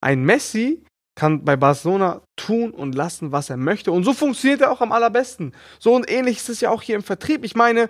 Ein 0.01 0.23
Messi 0.23 0.83
kann 1.15 1.43
bei 1.43 1.55
Barcelona 1.55 2.21
tun 2.35 2.71
und 2.71 2.95
lassen, 2.95 3.31
was 3.31 3.49
er 3.49 3.57
möchte. 3.57 3.91
Und 3.91 4.03
so 4.03 4.13
funktioniert 4.13 4.61
er 4.61 4.71
auch 4.71 4.81
am 4.81 4.91
allerbesten. 4.91 5.53
So 5.79 5.93
und 5.93 6.09
ähnlich 6.09 6.37
ist 6.37 6.49
es 6.49 6.61
ja 6.61 6.69
auch 6.69 6.81
hier 6.81 6.95
im 6.95 7.03
Vertrieb. 7.03 7.43
Ich 7.43 7.55
meine, 7.55 7.89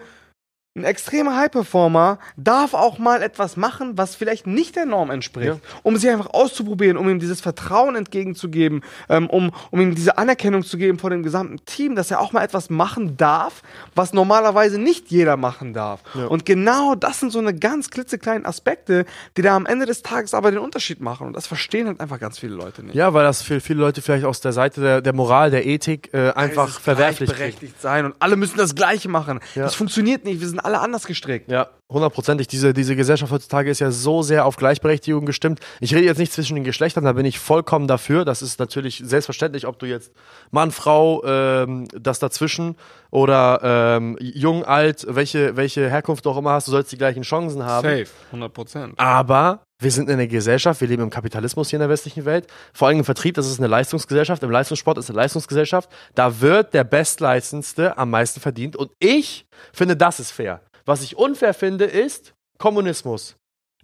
ein 0.74 0.86
extremer 0.86 1.36
High-Performer 1.36 2.18
darf 2.38 2.74
auch 2.74 2.98
mal 2.98 3.22
etwas 3.22 3.58
machen, 3.58 3.98
was 3.98 4.16
vielleicht 4.16 4.48
nicht 4.48 4.78
der 4.78 4.86
Norm 4.86 5.12
entspricht, 5.12 5.48
Ja. 5.48 5.58
um 5.84 5.98
sich 5.98 6.10
einfach 6.10 6.28
auszuprobieren, 6.34 6.96
um 6.96 7.10
ihm 7.10 7.20
dieses 7.20 7.42
Vertrauen 7.42 7.98
entgegenzugeben, 7.98 8.82
ähm, 9.10 9.30
um, 9.30 9.52
um 9.72 9.82
ihm 9.82 9.96
diese 9.96 10.18
Anerkennung 10.18 10.64
zu 10.64 10.78
geben 10.78 10.98
vor 10.98 11.10
dem 11.10 11.24
gesamten 11.24 11.58
Team, 11.66 11.96
dass 11.98 12.10
er 12.10 12.22
auch 12.22 12.32
mal 12.32 12.42
etwas 12.42 12.70
machen 12.70 13.18
darf, 13.18 13.64
was 13.96 14.14
normalerweise 14.14 14.80
nicht 14.80 15.12
jeder 15.12 15.36
machen 15.36 15.74
darf. 15.74 16.00
Ja. 16.14 16.28
Und 16.28 16.46
genau 16.46 16.96
das 16.96 17.20
sind 17.20 17.34
so 17.34 17.40
eine 17.40 17.54
ganz 17.54 17.90
klitzekleinen 17.90 18.46
Aspekte, 18.46 19.04
die 19.36 19.42
da 19.42 19.58
am 19.58 19.66
Ende 19.66 19.86
des 19.86 20.04
Tages 20.04 20.34
aber 20.34 20.52
den 20.52 20.60
Unterschied 20.62 21.02
machen. 21.02 21.28
Und 21.28 21.34
das 21.36 21.48
verstehen 21.48 21.88
halt 21.88 22.00
einfach 22.00 22.20
ganz 22.20 22.40
viele 22.40 22.56
Leute 22.56 22.82
nicht. 22.82 22.96
Ja, 22.96 23.14
weil 23.14 23.24
das 23.26 23.42
für 23.42 23.60
viele 23.60 23.82
Leute 23.82 24.02
vielleicht 24.02 24.24
aus 24.24 24.40
der 24.40 24.54
Seite 24.54 24.80
der, 24.80 25.02
der 25.02 25.12
Moral, 25.14 25.52
der 25.52 25.66
Ethik 25.66 26.14
äh, 26.14 26.32
einfach 26.32 26.80
verwerflich 26.80 27.28
gleichberechtigt 27.28 27.82
sein 27.82 28.06
und 28.06 28.16
alle 28.20 28.38
müssen 28.38 28.58
das 28.58 28.74
Gleiche 28.74 29.10
machen. 29.10 29.42
Ja. 29.54 29.64
Das 29.64 29.76
funktioniert 29.76 30.24
nicht. 30.24 30.40
Wir 30.40 30.48
sind 30.48 30.61
alle 30.64 30.80
anders 30.80 31.06
gestrickt. 31.06 31.52
Ja, 31.52 31.70
hundertprozentig. 31.90 32.48
Diese, 32.48 32.74
diese 32.74 32.96
Gesellschaft 32.96 33.32
heutzutage 33.32 33.70
ist 33.70 33.80
ja 33.80 33.92
so 33.92 34.22
sehr 34.22 34.46
auf 34.46 34.56
Gleichberechtigung 34.56 35.26
gestimmt. 35.26 35.60
Ich 35.80 35.94
rede 35.94 36.06
jetzt 36.06 36.18
nicht 36.18 36.34
zwischen 36.34 36.56
den 36.56 36.64
Geschlechtern, 36.64 37.04
da 37.04 37.14
bin 37.14 37.26
ich 37.26 37.40
vollkommen 37.40 37.88
dafür. 37.88 38.26
Das 38.26 38.42
ist 38.42 38.60
natürlich 38.60 39.02
selbstverständlich, 39.04 39.68
ob 39.68 39.80
du 39.80 39.86
jetzt 39.86 40.12
Mann, 40.52 40.72
Frau, 40.72 41.24
ähm, 41.26 41.88
das 41.94 42.20
dazwischen 42.20 42.76
oder 43.10 43.60
ähm, 43.64 44.18
jung, 44.20 44.64
alt, 44.64 45.06
welche, 45.10 45.56
welche 45.58 45.90
Herkunft 45.90 46.26
du 46.26 46.30
auch 46.30 46.38
immer 46.38 46.52
hast, 46.52 46.68
du 46.68 46.72
sollst 46.72 46.92
die 46.92 46.98
gleichen 46.98 47.24
Chancen 47.24 47.64
haben. 47.64 47.88
Safe, 47.88 48.08
100 48.28 48.54
Prozent. 48.54 48.94
Aber 48.98 49.62
wir 49.82 49.92
sind 49.92 50.10
in 50.10 50.14
einer 50.14 50.28
Gesellschaft, 50.28 50.80
wir 50.80 50.88
leben 50.88 51.02
im 51.04 51.10
Kapitalismus 51.10 51.70
hier 51.70 51.78
in 51.78 51.82
der 51.82 51.90
westlichen 51.90 52.24
Welt. 52.26 52.48
Vor 52.72 52.88
allem 52.88 53.00
im 53.00 53.06
Vertrieb, 53.06 53.36
das 53.36 53.48
ist 53.48 53.60
eine 53.60 53.68
Leistungsgesellschaft, 53.68 54.44
im 54.44 54.52
Leistungssport 54.52 54.98
ist 55.00 55.10
eine 55.10 55.18
Leistungsgesellschaft. 55.18 55.90
Da 56.14 56.40
wird 56.40 56.74
der 56.74 56.84
Bestleistendste 56.84 57.98
am 57.98 58.12
meisten 58.12 58.40
verdient. 58.40 58.76
Und 58.76 58.92
ich 59.00 59.46
finde, 59.74 59.98
das 59.98 60.20
ist 60.20 60.32
fair. 60.32 60.62
Was 60.86 61.02
ich 61.02 61.18
unfair 61.18 61.54
finde, 61.54 61.86
ist 61.86 62.34
Kommunismus. 62.60 63.36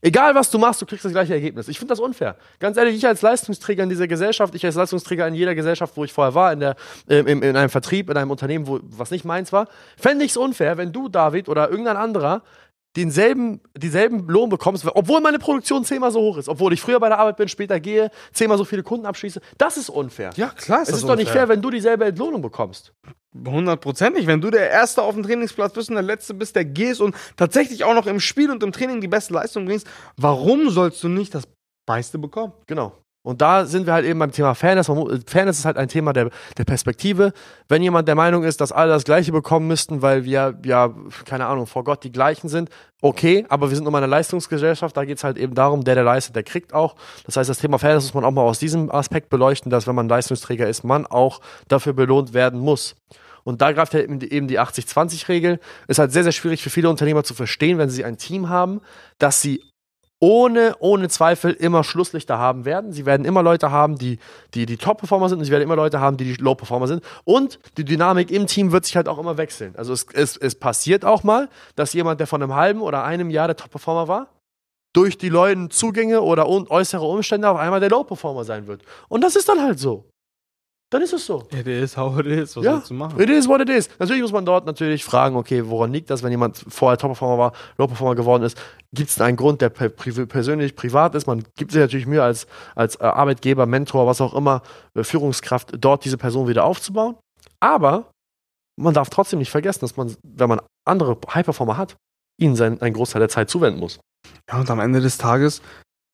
Egal 0.02 0.36
was 0.36 0.52
du 0.52 0.60
machst, 0.60 0.80
du 0.82 0.86
kriegst 0.86 1.06
das 1.06 1.12
gleiche 1.12 1.34
Ergebnis. 1.34 1.68
Ich 1.68 1.80
finde 1.80 1.92
das 1.92 2.00
unfair. 2.00 2.36
Ganz 2.60 2.78
ehrlich, 2.78 2.96
ich 2.96 3.08
als 3.08 3.24
Leistungsträger 3.24 3.82
in 3.82 3.90
dieser 3.90 4.08
Gesellschaft, 4.08 4.54
ich 4.54 4.64
als 4.64 4.76
Leistungsträger 4.76 5.28
in 5.28 5.34
jeder 5.34 5.56
Gesellschaft, 5.56 5.98
wo 5.98 6.04
ich 6.04 6.14
vorher 6.14 6.36
war, 6.36 6.54
in, 6.54 6.60
der, 6.60 6.76
ähm, 7.10 7.26
im, 7.26 7.42
in 7.42 7.56
einem 7.56 7.72
Vertrieb, 7.72 8.10
in 8.10 8.18
einem 8.18 8.30
Unternehmen, 8.30 8.68
wo, 8.68 8.80
was 8.84 9.10
nicht 9.10 9.26
meins 9.26 9.52
war, 9.52 9.68
fände 9.98 10.24
ich 10.24 10.32
es 10.32 10.38
unfair, 10.38 10.78
wenn 10.78 10.92
du, 10.92 11.10
David, 11.10 11.50
oder 11.50 11.72
irgendein 11.72 11.98
anderer 11.98 12.44
denselben, 12.98 13.62
dieselben 13.76 14.28
Lohn 14.28 14.50
bekommst, 14.50 14.86
obwohl 14.86 15.22
meine 15.22 15.40
Produktion 15.40 15.86
zehnmal 15.86 16.12
so 16.12 16.20
hoch 16.20 16.38
ist, 16.38 16.50
obwohl 16.50 16.74
ich 16.74 16.82
früher 16.82 17.00
bei 17.00 17.10
der 17.10 17.20
Arbeit 17.20 17.38
bin, 17.38 17.48
später 17.48 17.80
gehe, 17.80 18.10
zehnmal 18.34 18.58
so 18.58 18.66
viele 18.66 18.84
Kunden 18.84 19.06
abschließe. 19.06 19.40
Das 19.58 19.78
ist 19.78 19.90
unfair. 19.90 20.32
Ja, 20.36 20.50
klar 20.50 20.82
es 20.82 20.90
ist 20.90 21.08
doch 21.08 21.16
nicht 21.16 21.32
fair, 21.32 21.48
wenn 21.48 21.62
du 21.62 21.70
dieselbe 21.70 22.06
Entlohnung 22.06 22.42
bekommst. 22.42 22.94
Hundertprozentig. 23.46 24.26
Wenn 24.26 24.42
du 24.42 24.50
der 24.50 24.72
Erste 24.72 25.04
auf 25.04 25.14
dem 25.14 25.24
Trainingsplatz 25.24 25.74
bist 25.74 25.90
und 25.90 25.96
der 25.96 26.04
Letzte 26.04 26.34
bist, 26.34 26.56
der 26.56 26.66
gehst 26.66 27.00
und 27.00 27.16
tatsächlich 27.36 27.84
auch 27.84 27.94
noch 27.94 28.08
im 28.08 28.20
Spiel 28.20 28.50
und 28.50 28.64
im 28.64 28.72
Training 28.72 29.00
die 29.00 29.08
beste 29.08 29.34
Leistung 29.34 29.66
bringst, 29.66 29.88
warum 30.18 30.72
sollst 30.72 31.04
du 31.04 31.08
nicht 31.08 31.36
das 31.36 31.48
meiste 31.88 32.18
bekommen? 32.18 32.54
Genau. 32.66 32.94
Und 33.28 33.42
da 33.42 33.66
sind 33.66 33.86
wir 33.86 33.92
halt 33.92 34.06
eben 34.06 34.20
beim 34.20 34.32
Thema 34.32 34.56
Fairness. 34.56 34.90
Fairness 35.28 35.60
ist 35.60 35.66
halt 35.66 35.76
ein 35.76 35.90
Thema 35.90 36.14
der, 36.14 36.30
der 36.58 36.64
Perspektive. 36.64 37.34
Wenn 37.68 37.84
jemand 37.84 38.08
der 38.08 38.16
Meinung 38.16 38.46
ist, 38.46 38.62
dass 38.62 38.72
alle 38.72 38.94
das 38.94 39.04
Gleiche 39.04 39.34
bekommen 39.34 39.68
müssten, 39.68 40.02
weil 40.02 40.24
wir, 40.24 40.58
ja, 40.64 40.94
keine 41.26 41.46
Ahnung, 41.46 41.68
vor 41.68 41.84
Gott 41.84 42.06
die 42.06 42.12
Gleichen 42.14 42.48
sind, 42.48 42.70
okay, 43.02 43.46
aber 43.50 43.68
wir 43.68 43.76
sind 43.76 43.84
nun 43.84 43.92
mal 43.92 43.98
eine 43.98 44.08
Leistungsgesellschaft, 44.08 44.96
da 44.96 45.04
geht 45.04 45.18
es 45.18 45.26
halt 45.26 45.38
eben 45.38 45.56
darum, 45.56 45.84
der, 45.84 45.96
der 45.96 46.06
leistet, 46.06 46.38
der 46.38 46.44
kriegt 46.44 46.74
auch. 46.74 46.96
Das 47.26 47.36
heißt, 47.36 47.50
das 47.50 47.58
Thema 47.58 47.80
Fairness 47.80 48.06
muss 48.06 48.14
man 48.14 48.24
auch 48.24 48.32
mal 48.32 48.44
aus 48.44 48.60
diesem 48.60 48.90
Aspekt 48.90 49.30
beleuchten, 49.30 49.70
dass 49.70 49.88
wenn 49.88 49.96
man 49.96 50.08
Leistungsträger 50.08 50.66
ist, 50.70 50.86
man 50.86 51.06
auch 51.06 51.42
dafür 51.68 51.92
belohnt 51.92 52.34
werden 52.34 52.62
muss. 52.62 52.96
Und 53.44 53.62
da 53.62 53.74
greift 53.74 53.94
halt 53.94 54.24
eben 54.24 54.48
die 54.48 54.58
80-20-Regel. 54.58 55.60
Ist 55.90 56.00
halt 56.00 56.14
sehr, 56.14 56.24
sehr 56.24 56.32
schwierig 56.32 56.64
für 56.64 56.70
viele 56.70 56.90
Unternehmer 56.90 57.26
zu 57.26 57.34
verstehen, 57.34 57.78
wenn 57.78 57.90
sie 57.90 58.06
ein 58.06 58.18
Team 58.18 58.48
haben, 58.48 58.80
dass 59.20 59.42
sie 59.42 59.64
ohne, 60.20 60.76
ohne 60.80 61.10
Zweifel 61.10 61.54
immer 61.54 61.84
Schlusslichter 61.84 62.38
haben 62.38 62.66
werden. 62.66 62.92
Sie 62.92 63.06
werden 63.06 63.26
immer 63.26 63.44
Leute 63.44 63.72
haben, 63.72 63.98
die 63.98 64.18
die, 64.54 64.66
die 64.66 64.78
Top-Performer 64.78 65.30
sind 65.30 65.40
und 65.40 65.46
sie 65.46 65.52
werden 65.52 65.64
immer 65.64 65.76
Leute 65.76 66.00
haben, 66.00 66.18
die 66.18 66.24
die 66.26 66.42
Low-Performer 66.42 66.88
sind. 66.88 67.04
Und 67.24 67.60
die 67.78 67.86
Dynamik 67.86 68.32
im 68.32 68.48
Team 68.48 68.72
wird 68.72 68.86
sich 68.86 68.96
halt 68.96 69.08
auch 69.08 69.20
immer 69.20 69.38
wechseln. 69.38 69.76
Also 69.76 69.94
es, 69.94 70.08
es, 70.14 70.38
es 70.38 70.56
passiert 70.56 71.06
auch 71.06 71.24
mal, 71.24 71.50
dass 71.76 71.94
jemand, 71.94 72.20
der 72.20 72.28
von 72.28 72.42
einem 72.42 72.56
halben 72.56 72.82
oder 72.82 73.04
einem 73.04 73.30
Jahr 73.30 73.48
der 73.48 73.56
Top-Performer 73.56 74.08
war, 74.08 74.28
durch 74.94 75.18
die 75.18 75.30
neuen 75.30 75.70
Zugänge 75.70 76.22
oder 76.22 76.48
äußere 76.48 77.06
Umstände 77.06 77.50
auf 77.50 77.58
einmal 77.58 77.80
der 77.80 77.90
Low-Performer 77.90 78.44
sein 78.44 78.66
wird. 78.66 78.82
Und 79.10 79.24
das 79.24 79.36
ist 79.36 79.48
dann 79.48 79.62
halt 79.62 79.78
so. 79.78 80.10
Dann 80.90 81.02
ist 81.02 81.12
es 81.12 81.26
so. 81.26 81.46
It 81.52 81.68
is 81.68 81.98
how 81.98 82.18
it 82.18 82.26
is. 82.26 82.56
Was 82.56 82.64
Ja, 82.64 82.76
willst 82.76 82.90
du 82.90 82.94
machen? 82.94 83.20
it 83.20 83.30
is 83.30 83.46
what 83.48 83.60
it 83.60 83.70
is. 83.70 83.90
Natürlich 84.00 84.22
muss 84.22 84.32
man 84.32 84.46
dort 84.46 84.66
natürlich 84.66 85.04
fragen, 85.04 85.36
okay, 85.36 85.64
woran 85.68 85.92
liegt 85.92 86.10
das, 86.10 86.24
wenn 86.24 86.32
jemand 86.32 86.64
vorher 86.70 86.98
Top-Performer 86.98 87.38
war, 87.38 87.52
Low-Performer 87.78 88.16
geworden 88.16 88.44
ist? 88.44 88.58
Gibt 88.94 89.10
es 89.10 89.20
einen 89.20 89.36
Grund, 89.36 89.60
der 89.62 89.70
pri 89.70 89.90
persönlich 89.90 90.78
privat 90.78 91.14
ist? 91.16 91.28
Man 91.28 91.44
gibt 91.58 91.74
sich 91.74 91.82
natürlich 91.82 92.06
Mühe 92.08 92.24
als, 92.24 92.48
als 92.74 92.96
äh, 92.96 93.04
Arbeitgeber, 93.04 93.66
Mentor, 93.66 94.08
was 94.08 94.22
auch 94.22 94.34
immer, 94.34 94.62
äh, 94.96 95.04
Führungskraft, 95.04 95.74
dort 95.78 96.06
diese 96.06 96.18
Person 96.18 96.48
wieder 96.48 96.64
aufzubauen. 96.64 97.18
Aber 97.60 98.10
man 98.80 98.94
darf 98.94 99.10
trotzdem 99.10 99.40
nicht 99.40 99.52
vergessen, 99.52 99.82
dass 99.82 99.98
man, 99.98 100.16
wenn 100.24 100.48
man 100.48 100.62
andere 100.86 101.18
High-Performer 101.34 101.76
hat, 101.76 101.98
ihnen 102.40 102.56
sein, 102.56 102.82
einen 102.82 102.94
Großteil 102.94 103.20
der 103.20 103.30
Zeit 103.30 103.50
zuwenden 103.50 103.82
muss. 103.82 104.00
Ja, 104.50 104.60
und 104.60 104.70
am 104.70 104.80
Ende 104.80 105.02
des 105.02 105.18
Tages 105.18 105.62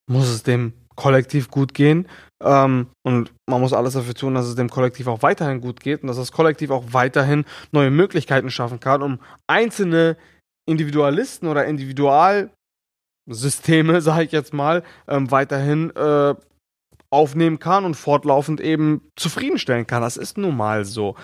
muss 0.09 0.29
es 0.29 0.41
dem 0.41 0.73
Kollektiv 0.95 1.51
gut 1.51 1.73
gehen. 1.75 2.07
Ähm, 2.43 2.87
und 3.03 3.31
man 3.49 3.61
muss 3.61 3.73
alles 3.73 3.93
dafür 3.93 4.13
tun, 4.13 4.35
dass 4.35 4.45
es 4.45 4.55
dem 4.55 4.69
Kollektiv 4.69 5.07
auch 5.07 5.21
weiterhin 5.21 5.61
gut 5.61 5.79
geht 5.79 6.01
und 6.01 6.07
dass 6.07 6.17
das 6.17 6.31
Kollektiv 6.31 6.69
auch 6.71 6.83
weiterhin 6.91 7.45
neue 7.71 7.89
Möglichkeiten 7.89 8.49
schaffen 8.49 8.79
kann, 8.79 9.01
um 9.01 9.19
einzelne 9.47 10.17
Individualisten 10.65 11.47
oder 11.47 11.65
Individualsysteme, 11.65 12.51
sage 14.01 14.23
ich 14.23 14.31
jetzt 14.31 14.53
mal, 14.53 14.83
ähm, 15.07 15.31
weiterhin 15.31 15.95
äh, 15.95 16.35
aufnehmen 17.09 17.59
kann 17.59 17.85
und 17.85 17.95
fortlaufend 17.95 18.59
eben 18.59 19.01
zufriedenstellen 19.15 19.87
kann. 19.87 20.01
Das 20.01 20.17
ist 20.17 20.37
nun 20.37 20.57
mal 20.57 20.83
so. 20.83 21.15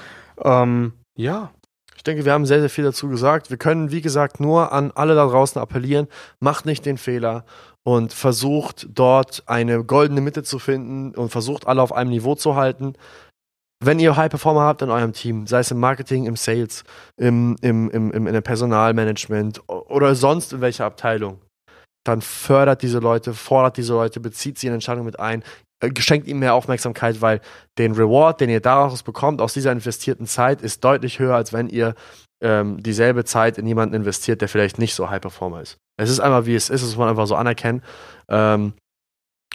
Ähm, 0.42 0.94
ja. 1.18 1.52
Ich 1.96 2.04
denke, 2.04 2.24
wir 2.24 2.32
haben 2.32 2.46
sehr, 2.46 2.62
sehr 2.62 2.70
viel 2.70 2.86
dazu 2.86 3.10
gesagt. 3.10 3.50
Wir 3.50 3.58
können, 3.58 3.92
wie 3.92 4.00
gesagt, 4.02 4.40
nur 4.40 4.72
an 4.72 4.92
alle 4.92 5.16
da 5.16 5.28
draußen 5.28 5.62
appellieren, 5.62 6.08
macht 6.40 6.66
nicht 6.66 6.86
den 6.86 6.98
Fehler 6.98 7.44
und 7.90 8.14
versucht 8.14 8.88
dort 8.94 9.42
eine 9.48 9.84
goldene 9.84 10.22
Mitte 10.22 10.44
zu 10.44 10.60
finden 10.60 11.16
und 11.16 11.32
versucht 11.32 11.66
alle 11.66 11.82
auf 11.82 11.92
einem 11.92 12.12
Niveau 12.12 12.36
zu 12.36 12.56
halten. 12.56 12.94
Wenn 13.84 13.98
ihr 13.98 14.16
High 14.16 14.30
Performer 14.30 14.62
habt 14.62 14.84
in 14.84 14.92
eurem 14.92 15.12
Team, 15.14 15.48
sei 15.48 15.62
es 15.62 15.72
im 15.72 15.80
Marketing, 15.80 16.28
im 16.28 16.36
Sales, 16.36 16.84
im, 17.18 17.56
im, 17.62 17.90
im, 17.90 18.12
im, 18.12 18.28
in 18.28 18.34
der 18.34 18.42
Personalmanagement 18.42 19.68
oder 19.68 20.14
sonst 20.14 20.54
in 20.54 20.62
welcher 20.62 20.86
Abteilung, 20.86 21.42
dann 22.06 22.22
fördert 22.22 22.84
diese 22.84 23.00
Leute, 23.00 23.34
fordert 23.34 23.78
diese 23.78 23.94
Leute, 23.94 24.20
bezieht 24.20 24.60
sie 24.60 24.68
in 24.68 24.74
Entscheidungen 24.74 25.08
mit 25.08 25.20
ein, 25.20 25.44
äh, 25.82 25.90
schenkt 25.98 26.28
ihm 26.28 26.38
mehr 26.38 26.54
Aufmerksamkeit, 26.54 27.22
weil 27.22 27.42
den 27.80 27.94
Reward, 27.94 28.40
den 28.40 28.52
ihr 28.52 28.62
daraus 28.62 29.02
bekommt, 29.02 29.42
aus 29.42 29.54
dieser 29.54 29.72
investierten 29.72 30.28
Zeit, 30.28 30.62
ist 30.62 30.84
deutlich 30.84 31.18
höher, 31.18 31.36
als 31.36 31.54
wenn 31.54 31.70
ihr 31.70 31.96
ähm, 32.42 32.82
dieselbe 32.82 33.26
Zeit 33.26 33.58
in 33.58 33.68
jemanden 33.68 33.96
investiert, 33.96 34.42
der 34.42 34.50
vielleicht 34.50 34.80
nicht 34.80 34.96
so 34.96 35.10
High 35.10 35.22
Performer 35.22 35.62
ist. 35.62 35.78
Es 35.98 36.10
ist 36.10 36.20
einfach, 36.20 36.46
wie 36.46 36.56
es 36.56 36.70
ist, 36.70 36.82
das 36.82 36.90
muss 36.90 36.98
man 36.98 37.10
einfach 37.10 37.28
so 37.28 37.36
anerkennen. 37.36 37.82
Ähm, 38.30 38.74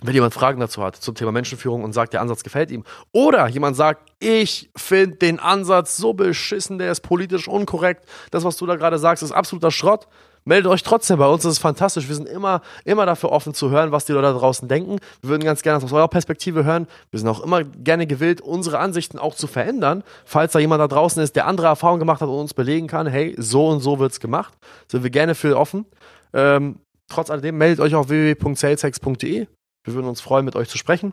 wenn 0.02 0.14
jemand 0.14 0.34
Fragen 0.34 0.60
dazu 0.60 0.82
hat 0.82 0.96
zum 0.96 1.14
Thema 1.14 1.32
Menschenführung 1.32 1.84
und 1.84 1.92
sagt, 1.92 2.12
der 2.12 2.20
Ansatz 2.20 2.42
gefällt 2.42 2.70
ihm, 2.70 2.84
oder 3.12 3.46
jemand 3.48 3.76
sagt, 3.76 4.10
ich 4.18 4.70
finde 4.76 5.16
den 5.16 5.38
Ansatz 5.38 5.96
so 5.96 6.12
beschissen, 6.12 6.78
der 6.78 6.90
ist 6.90 7.00
politisch 7.00 7.48
unkorrekt, 7.48 8.04
das, 8.30 8.44
was 8.44 8.56
du 8.56 8.66
da 8.66 8.76
gerade 8.76 8.98
sagst, 8.98 9.22
ist 9.22 9.32
absoluter 9.32 9.70
Schrott, 9.70 10.08
meldet 10.44 10.70
euch 10.70 10.82
trotzdem 10.82 11.18
bei 11.18 11.26
uns, 11.26 11.42
das 11.42 11.52
ist 11.54 11.58
fantastisch. 11.58 12.08
Wir 12.08 12.14
sind 12.14 12.28
immer, 12.28 12.62
immer 12.84 13.06
dafür 13.06 13.32
offen 13.32 13.54
zu 13.54 13.70
hören, 13.70 13.92
was 13.92 14.04
die 14.04 14.12
Leute 14.12 14.28
da 14.28 14.38
draußen 14.38 14.68
denken. 14.68 14.98
Wir 15.22 15.30
würden 15.30 15.44
ganz 15.44 15.62
gerne 15.62 15.82
aus 15.82 15.92
eurer 15.92 16.08
Perspektive 16.08 16.64
hören. 16.64 16.86
Wir 17.10 17.20
sind 17.20 17.28
auch 17.28 17.40
immer 17.40 17.64
gerne 17.64 18.06
gewillt, 18.06 18.40
unsere 18.40 18.78
Ansichten 18.78 19.18
auch 19.18 19.34
zu 19.34 19.46
verändern. 19.46 20.02
Falls 20.24 20.52
da 20.52 20.58
jemand 20.58 20.80
da 20.80 20.88
draußen 20.88 21.22
ist, 21.22 21.36
der 21.36 21.46
andere 21.46 21.66
Erfahrungen 21.66 22.00
gemacht 22.00 22.20
hat 22.20 22.28
und 22.28 22.38
uns 22.38 22.54
belegen 22.54 22.86
kann, 22.86 23.06
hey, 23.06 23.34
so 23.38 23.68
und 23.68 23.80
so 23.80 23.98
wird's 23.98 24.20
gemacht, 24.20 24.54
sind 24.88 25.02
wir 25.02 25.10
gerne 25.10 25.34
für 25.34 25.58
offen. 25.58 25.86
Ähm, 26.32 26.80
trotz 27.08 27.30
alledem 27.30 27.58
meldet 27.58 27.80
euch 27.80 27.94
auf 27.94 28.08
www.saleshex.de. 28.08 29.46
Wir 29.84 29.94
würden 29.94 30.06
uns 30.06 30.20
freuen, 30.20 30.44
mit 30.44 30.56
euch 30.56 30.68
zu 30.68 30.78
sprechen. 30.78 31.12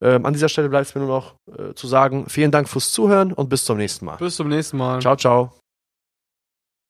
Ähm, 0.00 0.24
an 0.24 0.32
dieser 0.32 0.48
Stelle 0.48 0.68
bleibt 0.68 0.86
es 0.88 0.94
mir 0.94 1.00
nur 1.02 1.10
noch 1.10 1.34
äh, 1.58 1.74
zu 1.74 1.86
sagen, 1.86 2.26
vielen 2.28 2.50
Dank 2.50 2.68
fürs 2.68 2.92
Zuhören 2.92 3.32
und 3.32 3.48
bis 3.48 3.64
zum 3.64 3.78
nächsten 3.78 4.06
Mal. 4.06 4.16
Bis 4.16 4.36
zum 4.36 4.48
nächsten 4.48 4.76
Mal. 4.76 5.00
Ciao, 5.00 5.16
ciao. 5.16 5.52